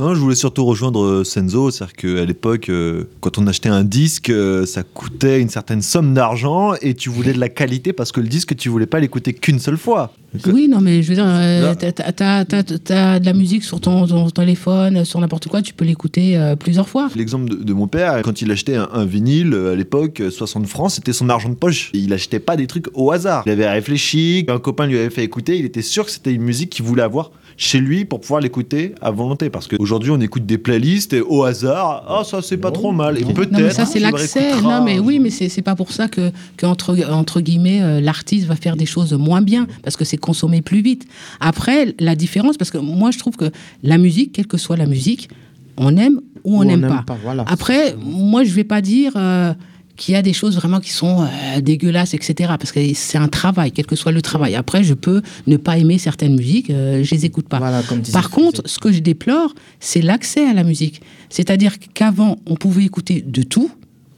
[0.00, 4.30] Non, je voulais surtout rejoindre Senzo, c'est-à-dire qu'à l'époque, euh, quand on achetait un disque,
[4.30, 8.20] euh, ça coûtait une certaine somme d'argent et tu voulais de la qualité parce que
[8.20, 10.12] le disque, tu voulais pas l'écouter qu'une seule fois.
[10.46, 13.80] Oui, non, mais je veux dire, euh, t'as- t'as t'as- t'as de la musique sur
[13.80, 17.08] ton, téléphone, sur n'importe quoi, tu peux l'écouter euh, plusieurs fois.
[17.16, 20.90] L'exemple de, mon père, quand il achetait un, vinyle euh, à l'époque, euh, 60 francs,
[20.90, 21.90] c'était son argent de poche.
[21.94, 23.42] Il achetait pas des trucs au hasard.
[23.46, 26.42] Il avait réfléchi, un copain lui avait fait écouter, il était sûr que c'était une
[26.42, 29.50] musique qu'il voulait avoir chez lui pour pouvoir l'écouter à volonté.
[29.50, 33.18] Parce qu'aujourd'hui, on écoute des playlists et au hasard, ah ça c'est pas trop mal.
[33.18, 33.52] Et peut-être.
[33.52, 34.60] Non, mais ça, c'est l'accès.
[34.62, 38.00] Non, mais oui, mais c'est c'est pas pour ça que, que entre, entre guillemets, euh,
[38.00, 41.06] l'artiste va faire des choses moins bien, parce que c'est consommé plus vite.
[41.40, 43.50] Après, la différence, parce que moi, je trouve que
[43.82, 45.28] la musique, quelle que soit la musique,
[45.76, 47.04] on aime ou on n'aime n'aime pas.
[47.06, 47.44] pas, voilà.
[47.46, 49.12] Après, moi, je vais pas dire.
[49.16, 49.54] euh,
[49.96, 52.54] qu'il y a des choses vraiment qui sont euh, dégueulasses, etc.
[52.58, 54.54] Parce que c'est un travail, quel que soit le travail.
[54.54, 57.60] Après, je peux ne pas aimer certaines musiques, euh, je les écoute pas.
[57.82, 61.00] disait Par contre, ce que je déplore, c'est l'accès à la musique.
[61.28, 63.70] C'est-à-dire qu'avant, on pouvait écouter de tout.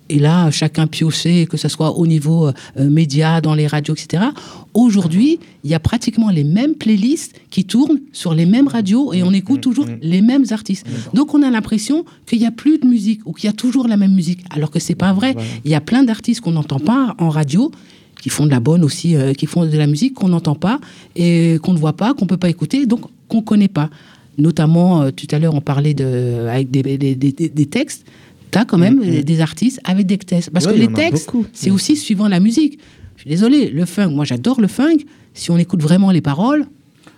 [0.09, 2.53] Et là, chacun piochait, que ce soit au niveau euh,
[2.91, 4.25] média, dans les radios, etc.
[4.75, 9.23] Aujourd'hui, il y a pratiquement les mêmes playlists qui tournent sur les mêmes radios et
[9.23, 10.87] on écoute toujours les mêmes artistes.
[11.15, 13.89] Donc, on a l'impression qu'il n'y a plus de musique ou qu'il y a toujours
[13.89, 15.35] la même musique, alors que c'est pas vrai.
[15.65, 17.71] Il y a plein d'artistes qu'on n'entend pas en radio
[18.21, 20.79] qui font de la bonne aussi, euh, qui font de la musique qu'on n'entend pas
[21.17, 23.91] et qu'on ne voit pas, qu'on peut pas écouter, donc qu'on connaît pas.
[24.39, 28.05] Notamment, euh, tout à l'heure, on parlait de, avec des, des, des- des- des textes.
[28.51, 30.51] Tu as quand même euh, des artistes avec des textes.
[30.51, 32.79] Parce Ouais, que les textes, c'est aussi suivant la musique.
[33.17, 34.99] Je suis désolé, le funk, moi j'adore le funk.
[35.35, 36.67] Si on écoute vraiment les paroles,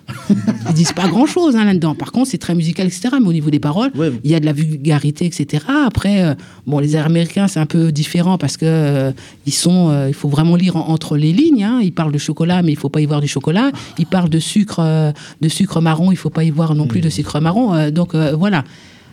[0.31, 1.95] ils disent pas grand chose là-dedans.
[1.95, 3.09] Par contre, c'est très musical, etc.
[3.21, 3.91] Mais au niveau des paroles,
[4.25, 5.65] il y a de la vulgarité, etc.
[5.87, 6.35] Après, euh,
[6.67, 9.13] bon, les Américains, c'est un peu différent parce que euh,
[9.45, 11.63] ils sont, euh, il faut vraiment lire en- entre les lignes.
[11.63, 11.81] hein.
[11.83, 13.71] Ils parlent de chocolat, mais il faut pas y voir du chocolat.
[13.99, 15.13] Ils parlent de sucre,
[15.43, 17.91] de sucre marron, il faut pas y voir non plus de sucre marron.
[17.91, 18.65] Donc voilà.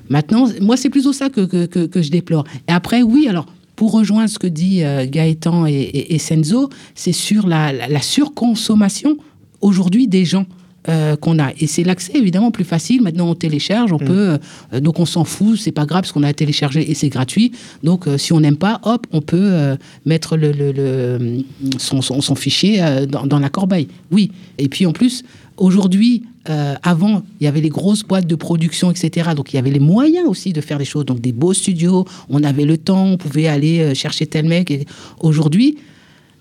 [0.09, 2.43] Maintenant, moi, c'est plutôt ça que, que, que- que je déplore.
[2.67, 3.45] Et après, oui, alors,
[3.75, 7.87] pour rejoindre ce que dit euh, Gaëtan et, et- et Senzo, c'est sur la, la-
[7.87, 9.17] la surconsommation
[9.61, 10.45] aujourd'hui des gens.
[10.87, 11.49] euh, qu'on a.
[11.59, 13.01] Et c'est l'accès évidemment plus facile.
[13.01, 14.37] Maintenant on télécharge on peut
[14.71, 17.53] euh, donc on s'en fout c'est pas grave parce qu'on a téléchargé et c'est gratuit.
[17.81, 19.75] Donc si on n'aime pas hop on peut
[20.05, 21.43] mettre le, le- le-
[21.79, 23.87] son, son- son fichier dans, dans la corbeille.
[24.11, 24.29] Oui.
[24.59, 25.23] Et puis en plus
[25.57, 29.31] aujourd'hui euh, avant, il y avait les grosses boîtes de production, etc.
[29.35, 31.05] Donc, il y avait les moyens aussi de faire des choses.
[31.05, 34.71] Donc, des beaux studios, on avait le temps, on pouvait aller euh, chercher tel mec.
[34.71, 34.85] Et
[35.19, 35.77] Aujourd'hui,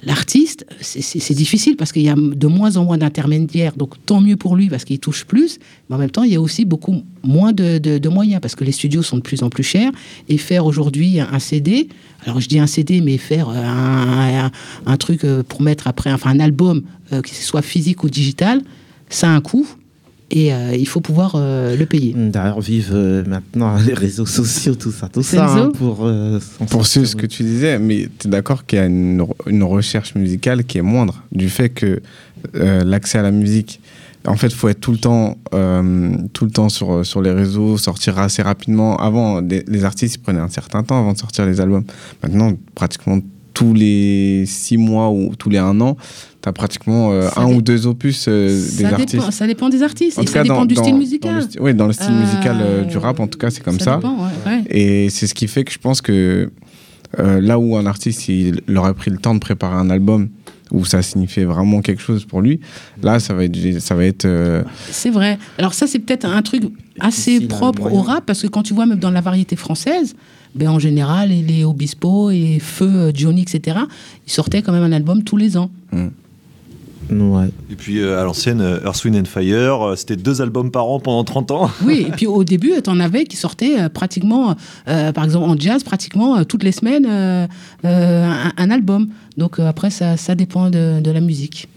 [0.03, 3.75] l'artiste, c'est- difficile parce qu'il y a de moins en moins d'intermédiaires.
[3.77, 5.59] Donc, tant mieux pour lui parce qu'il touche plus.
[5.89, 8.73] Mais en même temps, il y a aussi beaucoup moins de, moyens parce que les
[8.73, 9.91] studios sont de plus en plus chers.
[10.29, 11.89] Et faire aujourd'hui un, CD,
[12.27, 14.49] alors je dis un CD, mais faire euh,
[14.87, 16.83] un truc euh, pour mettre après, enfin un album,
[17.13, 18.63] euh, que ce soit physique ou digital,
[19.09, 19.67] ça a un coût.
[20.31, 22.15] Et euh, il faut pouvoir euh, le payer.
[22.17, 25.47] D'ailleurs, vive euh, maintenant les réseaux sociaux, tout ça, tout ça.
[25.55, 28.87] Hein, pour euh, Pour ce que tu disais, mais tu es d'accord qu'il y a
[28.87, 32.01] une, re- une recherche musicale qui est moindre du fait que
[32.57, 33.81] euh, l'accès à la musique,
[34.27, 37.31] en fait, il faut être tout le temps, euh, tout le temps sur, sur les
[37.31, 38.97] réseaux, sortir assez rapidement.
[38.97, 41.85] Avant, des- les artistes ils prenaient un certain temps avant de sortir les albums.
[42.23, 43.19] Maintenant, pratiquement
[43.53, 45.97] tous les six mois ou tous les un an,
[46.45, 49.13] tu as pratiquement euh, un dé- ou deux opus euh, des ça, artistes.
[49.15, 50.93] dépend, ça dépend des artistes En et tout ça cas, dépend dans- du dans- style
[50.95, 51.41] dans musical.
[51.43, 53.79] sti- oui, dans le style Euh, musical euh, du rap, en tout cas, c'est comme
[53.79, 53.97] ça ça.
[53.97, 54.63] dépend, ouais, ouais.
[54.69, 56.51] Et c'est ce qui fait que je pense que
[57.19, 60.29] euh, là où un artiste il, il aurait pris le temps de préparer un album
[60.73, 62.59] où ça signifiait vraiment quelque chose pour lui,
[63.03, 65.39] là ça va être ça va être euh, C'est vrai.
[65.59, 66.65] Alors ça, c'est peut-être un truc
[67.01, 70.15] assez propre au rap, parce que quand tu vois même dans la variété française,
[70.55, 73.79] ben, en général, les Obispo et Feu, Johnny, etc.,
[74.27, 75.71] ils sortaient quand même un album tous les ans.
[77.11, 77.49] Ouais.
[77.71, 80.87] Et puis euh, à l'ancienne, euh, Earth, Wind and Fire, euh, c'était deux albums par
[80.87, 81.71] an pendant 30 ans.
[81.85, 84.55] Oui, et puis au début, tu en avais qui sortaient euh, pratiquement,
[84.89, 87.47] euh, par exemple en jazz, pratiquement euh, toutes les semaines, euh,
[87.85, 89.09] euh, un, un album.
[89.37, 91.69] Donc euh, après, ça, ça dépend de, de la musique.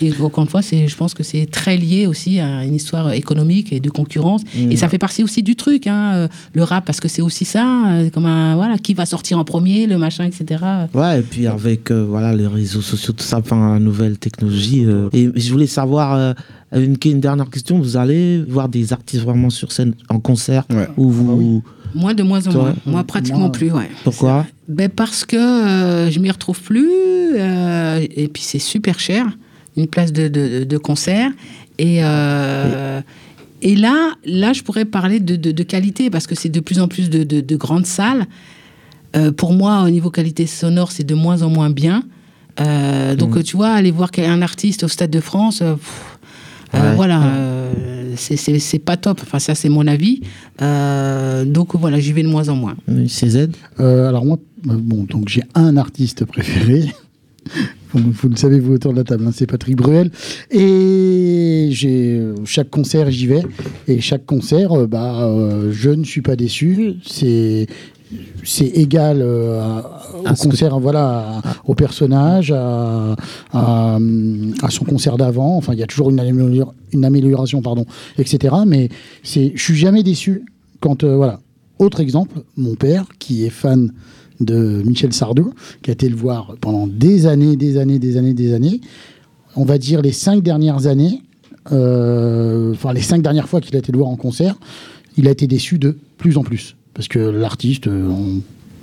[0.00, 3.12] Et encore une fois, c'est, je pense que c'est très lié aussi à une histoire
[3.12, 4.42] économique et de concurrence.
[4.54, 4.72] Mm.
[4.72, 7.44] Et ça fait partie aussi du truc, hein, euh, le rap, parce que c'est aussi
[7.44, 10.64] ça, euh, comme un, voilà, qui va sortir en premier, le machin, etc.
[10.94, 14.84] Ouais, et puis avec euh, voilà, les réseaux sociaux, tout ça, enfin, la nouvelle technologie.
[14.86, 16.32] euh, et je voulais savoir, euh,
[16.72, 20.64] une, une dernière question, vous allez voir des artistes vraiment sur scène en concert
[20.96, 21.62] ou vous...
[21.94, 22.74] Moi, de moins en Toi moins.
[22.86, 23.90] Moi, pratiquement Moi, plus, ouais.
[24.04, 26.90] Pourquoi Ben parce que euh, je m'y retrouve plus
[27.36, 29.26] euh, et puis c'est super cher
[29.78, 31.30] une place de, de, de concert.
[31.78, 33.00] Et euh,
[33.62, 36.78] et là là je pourrais parler de, de, de qualité parce que c'est de plus
[36.80, 38.26] en plus de, de, de grandes salles.
[39.16, 42.02] Euh, pour moi au niveau qualité sonore c'est de moins en moins bien.
[42.60, 43.42] Euh, donc Mhm.
[43.44, 46.04] tu vois aller voir un artiste au stade de France pff,
[46.74, 46.94] Ouais.
[46.96, 48.36] voilà euh, c'est-
[48.90, 49.20] pas top.
[49.22, 50.20] Enfin ça c'est mon avis.
[50.60, 52.76] Euh, donc voilà j'y vais de moins en moins.
[53.06, 53.48] CZ
[53.80, 56.92] Euh, Alors moi, bon, donc j'ai un artiste préféré.
[57.92, 60.10] Vous, vous le savez, vous autour de la table, hein, c'est Patrick Bruel.
[60.50, 63.42] Et j'ai euh, chaque concert, j'y vais.
[63.86, 66.94] Et chaque concert, euh, bah, euh, je ne suis pas déçu.
[67.06, 67.66] C'est
[68.42, 73.16] c'est égal euh, à- au que- concert, hein, voilà, à- au personnage, à,
[74.70, 75.56] son concert d'avant.
[75.56, 77.84] Enfin, il y a toujours une, amélior- une amélioration, pardon,
[78.18, 78.54] etc.
[78.66, 78.88] Mais
[79.22, 80.44] c'est, je suis jamais déçu
[80.80, 81.40] quand, euh, voilà.
[81.78, 83.92] Autre exemple, mon père, qui est fan
[84.40, 88.34] de Michel Sardou, qui a été le voir pendant des années, des années, des années,
[88.34, 88.80] des années.
[89.56, 91.22] On va dire les cinq dernières années,
[91.72, 94.56] euh, enfin les cinq dernières fois qu'il a été le voir en concert,
[95.16, 96.76] il a été déçu de plus en plus.
[96.94, 98.40] Parce que l'artiste, euh, on-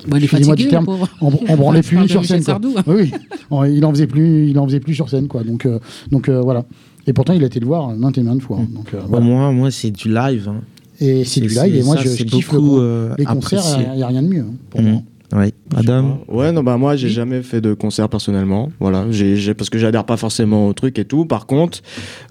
[0.08, 0.86] Bon, il du terme,
[1.20, 2.44] on, on branlait plus sur scène.
[2.44, 2.54] quoi.
[2.54, 2.76] Sardou.
[2.86, 3.12] Oui, oui.
[3.50, 5.44] On- il en faisait plus, il en faisait plus sur scène, quoi.
[5.44, 5.80] Donc, euh,
[6.12, 6.64] donc euh, voilà.
[7.08, 8.58] Et pourtant, il a été le voir maintes et maintes fois.
[8.62, 8.68] hein.
[8.72, 9.26] Donc, euh, Bon, voilà.
[9.26, 10.48] moi, moi c'est du live.
[10.50, 10.62] hein.
[11.00, 13.64] Et c'est du live, et moi, ça, je, je kiffe le- euh, les concerts.
[13.92, 14.92] Il n'y a rien de mieux hein, pour Mhm.
[14.92, 15.02] moi.
[15.76, 19.80] Adam Ouais, non, bah moi j'ai jamais fait de concert personnellement, voilà, j'ai, parce que
[19.80, 21.26] j'adhère pas forcément au truc et tout.
[21.26, 21.80] Par contre,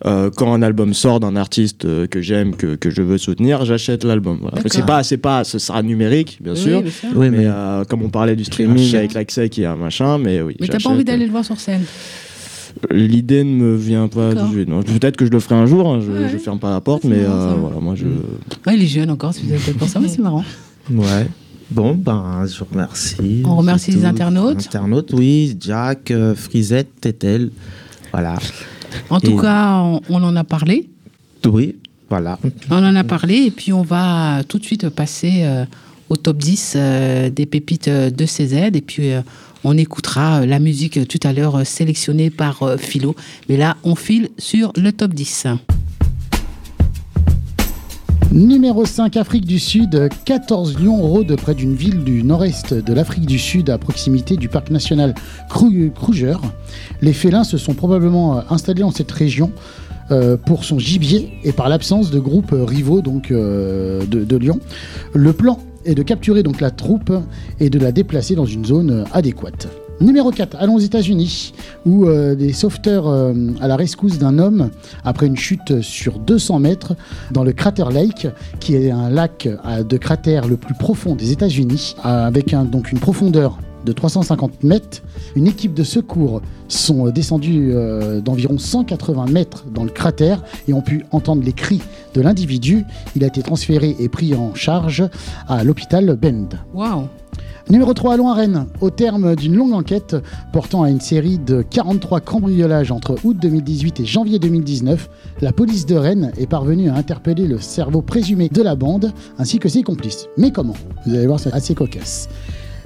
[0.06, 3.64] euh, quand un album sort d'un artiste euh, que j'aime, que, que je veux soutenir,
[3.64, 4.38] j'achète l'album.
[4.40, 4.58] Voilà.
[4.66, 7.08] C'est pas, c'est pas, ce sera numérique, bien Oui, sûr, bien sûr.
[7.16, 8.94] Oui, mais, mais- euh, comme on parlait du streaming J'achète.
[9.00, 10.56] avec l'accès qui a un machin, mais oui.
[10.60, 11.82] Mais t'as pas envie d'aller le voir sur scène
[12.90, 14.30] L'idée ne me vient pas.
[14.34, 16.28] Peut-être que je le ferai un jour, hein, je, Ouais.
[16.32, 18.04] je ferme pas la porte, c'est mais euh, voilà, moi je.
[18.66, 20.44] Ouais, il est jeune encore, si vous avez peut-être pour ça, mais c'est marrant.
[20.90, 21.26] Ouais.
[21.74, 23.42] Bon, ben, je vous remercie.
[23.44, 24.66] On remercie les internautes.
[24.66, 25.56] Internautes, oui.
[25.60, 27.50] Jack, euh, Frisette, Tétel.
[28.12, 28.36] Voilà.
[29.10, 30.88] En tout Et- cas, on, on en a parlé.
[31.44, 31.74] Oui,
[32.08, 32.38] voilà.
[32.70, 35.64] On en a parlé et puis on va tout de suite passer euh,
[36.08, 39.10] au top 10 euh, des pépites euh, de CZ et puis
[39.64, 43.16] on écoutera la musique tout à l'heure sélectionnée par Philo.
[43.48, 45.48] Mais là, on file sur le top 10.
[48.34, 50.08] Numéro 5, Afrique du Sud.
[50.24, 54.48] 14 lions rôdent près d'une ville du nord-est de l'Afrique du Sud, à proximité du
[54.48, 55.14] parc national
[55.48, 56.34] Kruger.
[57.00, 59.52] Les félins se sont probablement euh, installés dans cette région
[60.10, 64.58] euh, pour son gibier et par l'absence de groupes euh, rivaux donc, de, de lions.
[65.12, 67.12] Le plan est de capturer donc la troupe
[67.60, 69.68] et de la déplacer dans une zone adéquate.
[70.00, 71.52] Numéro 4, allons aux États-Unis,
[71.86, 74.70] où euh, des sauveteurs euh, à la rescousse d'un homme
[75.04, 76.94] après une chute sur 200 mètres
[77.30, 78.26] dans le Crater Lake,
[78.58, 82.98] qui est un lac euh, de cratère le plus profond des États-Unis, avec donc une
[82.98, 85.02] profondeur de 350 mètres.
[85.36, 87.72] Une équipe de secours sont descendus
[88.24, 91.82] d'environ 180 mètres dans le cratère et ont pu entendre les cris
[92.14, 92.84] de l'individu.
[93.14, 95.04] Il a été transféré et pris en charge
[95.48, 96.48] à l'hôpital Bend.
[97.70, 98.66] Numéro 3, allons à Rennes.
[98.82, 100.16] Au terme d'une longue enquête
[100.52, 105.08] portant à une série de 43 cambriolages entre août 2018 et janvier 2019,
[105.40, 109.58] la police de Rennes est parvenue à interpeller le cerveau présumé de la bande ainsi
[109.58, 110.28] que ses complices.
[110.36, 110.74] Mais comment?
[111.06, 112.28] Vous allez voir, c'est assez cocasse.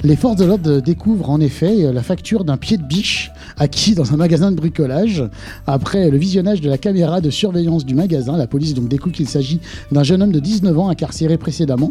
[0.04, 4.12] Les forces de l'ordre découvrent en effet la facture d'un pied de biche acquis dans
[4.12, 5.24] un magasin de bricolage.
[5.66, 9.58] Après le visionnage de la caméra de surveillance du magasin, la police découvre qu'il s'agit
[9.90, 11.90] d'un jeune homme de 19 ans incarcéré précédemment.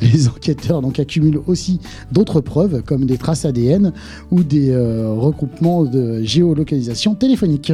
[0.00, 1.78] Les enquêteurs donc accumulent aussi
[2.10, 3.92] d'autres preuves comme des traces ADN
[4.30, 7.72] ou des euh, regroupements de géolocalisation téléphonique.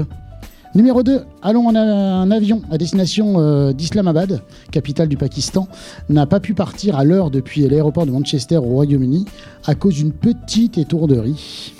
[0.79, 5.67] Numéro 2, allons en un avion à destination euh, d'Islamabad, capitale du Pakistan,
[6.09, 9.25] n'a pas pu partir à l'heure depuis l'aéroport de Manchester au Royaume-Uni
[9.67, 11.75] à cause d'une petite étourderie.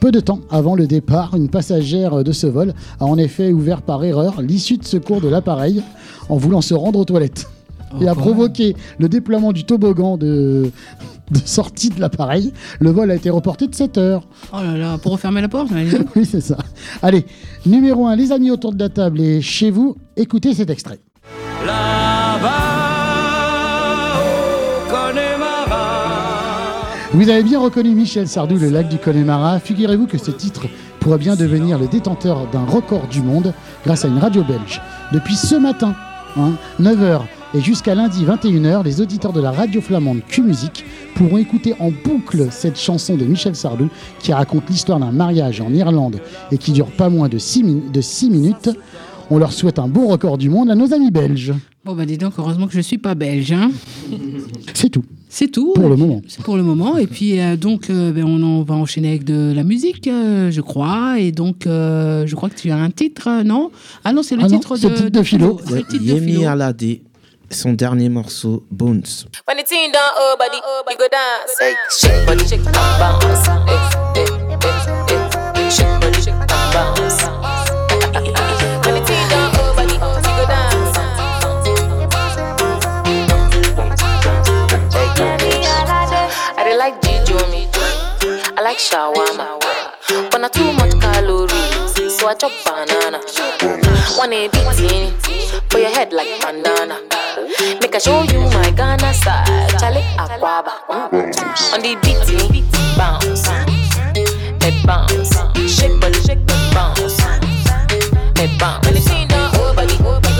[0.00, 3.80] Peu de temps avant le départ, une passagère de ce vol a en effet ouvert
[3.80, 5.84] par erreur l'issue de secours de l'appareil
[6.28, 7.48] en voulant se rendre aux toilettes.
[8.00, 10.72] et a provoqué le déploiement du toboggan de,
[11.30, 12.52] de sortie de l'appareil.
[12.80, 14.26] Le vol a été reporté de 7 heures.
[14.52, 15.70] Oh là là, pour refermer la porte
[16.16, 16.56] oui, c'est ça.
[17.02, 17.26] Allez,
[17.64, 21.00] numéro 1, les amis autour de la table et chez vous, écoutez cet extrait.
[27.12, 29.58] Vous avez bien reconnu Michel Sardou, le lac du Connemara.
[29.58, 30.66] Figurez-vous que ce titre
[31.00, 33.54] pourrait bien devenir le détenteur d'un record du monde
[33.84, 34.82] grâce à une radio belge.
[35.12, 35.94] Depuis ce matin,
[36.80, 37.22] 9h
[37.56, 40.84] et jusqu'à lundi 21h, les auditeurs de la radio flamande Q-Music
[41.14, 43.88] pourront écouter en boucle cette chanson de Michel Sardou
[44.20, 46.20] qui raconte l'histoire d'un mariage en Irlande
[46.52, 47.62] et qui dure pas moins de 6
[48.30, 48.70] minutes.
[49.30, 51.52] On leur souhaite un beau record du monde à nos amis belges.
[51.84, 53.52] Bon, bah dis donc, heureusement que je ne suis pas belge.
[53.52, 53.70] hein.
[54.74, 55.04] C'est tout.
[55.28, 55.72] C'est tout.
[55.74, 56.20] Pour le moment.
[56.28, 56.96] C'est pour le moment.
[56.98, 60.50] Et puis, euh, donc, euh, ben, on, en va enchaîner avec de la musique, euh,
[60.50, 61.18] je crois.
[61.18, 63.70] Et donc, euh, je crois que tu as un titre, non?
[64.04, 65.58] Ah non, c'est le Ah le titre de Philo.
[65.66, 66.48] C'est le titre de Yemi Philo.
[66.48, 66.84] Alade,
[67.50, 69.26] son dernier morceau, Bones.
[69.46, 71.58] When the team down, oh body, you go dance.
[71.60, 73.46] Hey, shake body, shake bounce.
[73.46, 73.78] Hey,
[74.14, 74.26] hey,
[74.62, 75.20] hey,
[75.54, 76.34] hey, shake body, shake
[76.72, 77.22] bounce.
[78.84, 80.96] When the team down, oh body, you go dance.
[86.58, 87.68] I dey like Jijo me,
[88.56, 89.58] I like shawarma.
[90.30, 93.18] But not too much calories, so I chop banana.
[94.16, 95.12] One a bikini
[95.70, 96.98] for your head like bandana.
[97.46, 100.82] Make I show you my Ghana style, Charlie Aquaba.
[100.90, 101.30] Um, um.
[101.72, 102.66] On the beat,
[102.98, 105.30] bounce, head bounce,
[105.72, 107.20] shake body, shake body, bounce,
[108.36, 108.84] head bounce.
[108.86, 109.96] When you see down, oh body,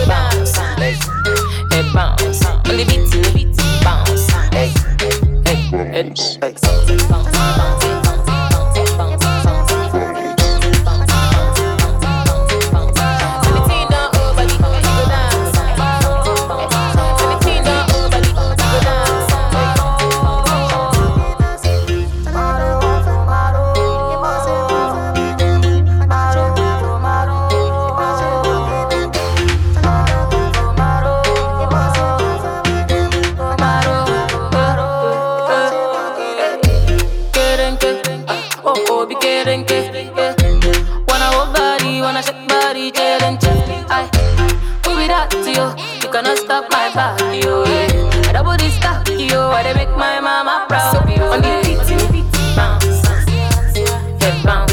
[0.08, 0.56] bounce,
[1.70, 2.44] head bounce.
[2.44, 3.54] On the beat,
[3.84, 4.26] bounce,
[6.38, 7.35] bounce, bounce,
[54.26, 54.65] the bound.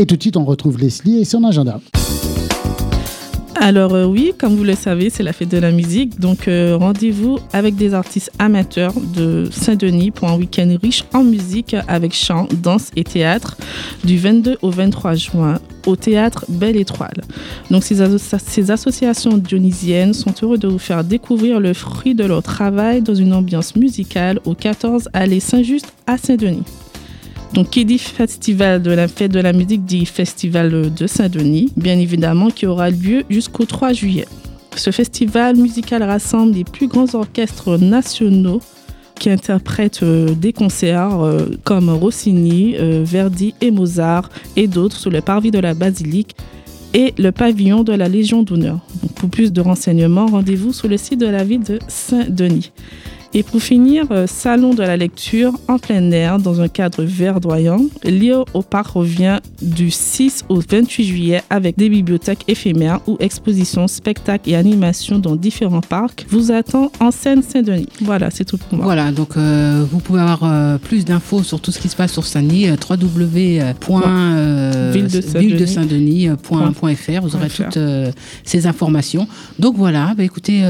[0.00, 1.78] Et tout de suite, on retrouve Leslie et son agenda.
[3.56, 6.18] Alors euh, oui, comme vous le savez, c'est la fête de la musique.
[6.18, 11.76] Donc euh, rendez-vous avec des artistes amateurs de Saint-Denis pour un week-end riche en musique
[11.86, 13.58] avec chant, danse et théâtre
[14.02, 17.20] du 22 au 23 juin au théâtre Belle Étoile.
[17.70, 22.24] Donc ces, asso- ces associations dionysiennes sont heureux de vous faire découvrir le fruit de
[22.24, 26.62] leur travail dans une ambiance musicale au 14 allée Saint-Just à Saint-Denis.
[27.54, 31.98] Donc, qui dit festival de la fête de la musique dit festival de Saint-Denis, bien
[31.98, 34.26] évidemment, qui aura lieu jusqu'au 3 juillet.
[34.76, 38.60] Ce festival musical rassemble les plus grands orchestres nationaux
[39.20, 45.10] qui interprètent euh, des concerts euh, comme Rossini, euh, Verdi et Mozart et d'autres sur
[45.10, 46.34] le parvis de la basilique
[46.94, 48.78] et le pavillon de la Légion d'honneur.
[49.16, 52.72] Pour plus de renseignements, rendez-vous sur le site de la ville de Saint-Denis.
[53.32, 57.80] Et pour finir, euh, salon de la lecture en plein air dans un cadre verdoyant.
[58.02, 63.86] Lire au parc revient du 6 au 28 juillet avec des bibliothèques éphémères ou expositions,
[63.86, 66.26] spectacles et animations dans différents parcs.
[66.28, 67.86] Vous attend en Seine-Saint-Denis.
[68.00, 68.84] Voilà, c'est tout pour moi.
[68.84, 72.12] Voilà, donc euh, vous pouvez avoir euh, plus d'infos sur tout ce qui se passe
[72.12, 73.70] sur Saint-Denis, euh, www.ville
[74.92, 75.54] Ville de Saint-Denis.
[75.54, 77.20] de Saint-Denis.fr.
[77.22, 77.78] Vous aurez toutes
[78.42, 79.28] ces informations.
[79.60, 80.64] Donc voilà, bah, écoutez,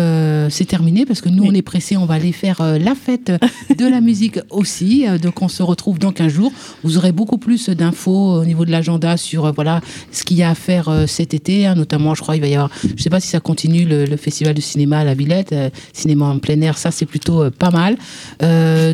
[0.51, 3.33] c'est terminé parce que nous, on est pressés, on va aller faire euh, la fête
[3.79, 5.07] de la musique aussi.
[5.07, 6.53] Euh, donc on se retrouve dans 15 jours.
[6.83, 9.81] Vous aurez beaucoup plus d'infos au niveau de l'agenda sur euh, voilà
[10.11, 11.67] ce qu'il y a à faire cet été.
[11.67, 11.75] hein.
[11.75, 14.17] notamment, je crois, il va y avoir, je ne sais pas si ça continue, le,
[14.17, 15.55] festival de cinéma à la Villette,
[15.93, 17.97] cinéma en plein air, ça c'est plutôt pas mal.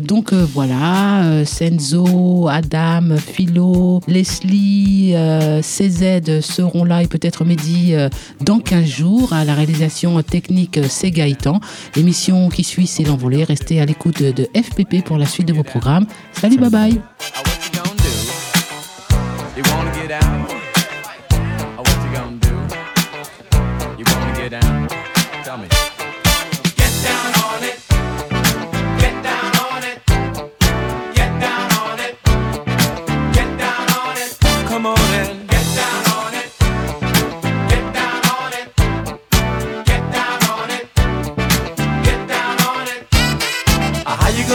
[0.03, 7.93] Donc voilà, Senzo, Adam, Philo, Leslie, euh, CZ seront là et peut-être Mehdi
[8.41, 9.33] dans 15 jours.
[9.33, 11.59] À la réalisation technique, c'est Gaëtan.
[11.95, 13.43] L'émission qui suit, c'est l'envolée.
[13.47, 16.05] Restez à l'écoute de, FPP pour la suite de vos programmes.
[16.33, 17.01] Salut, bye bye.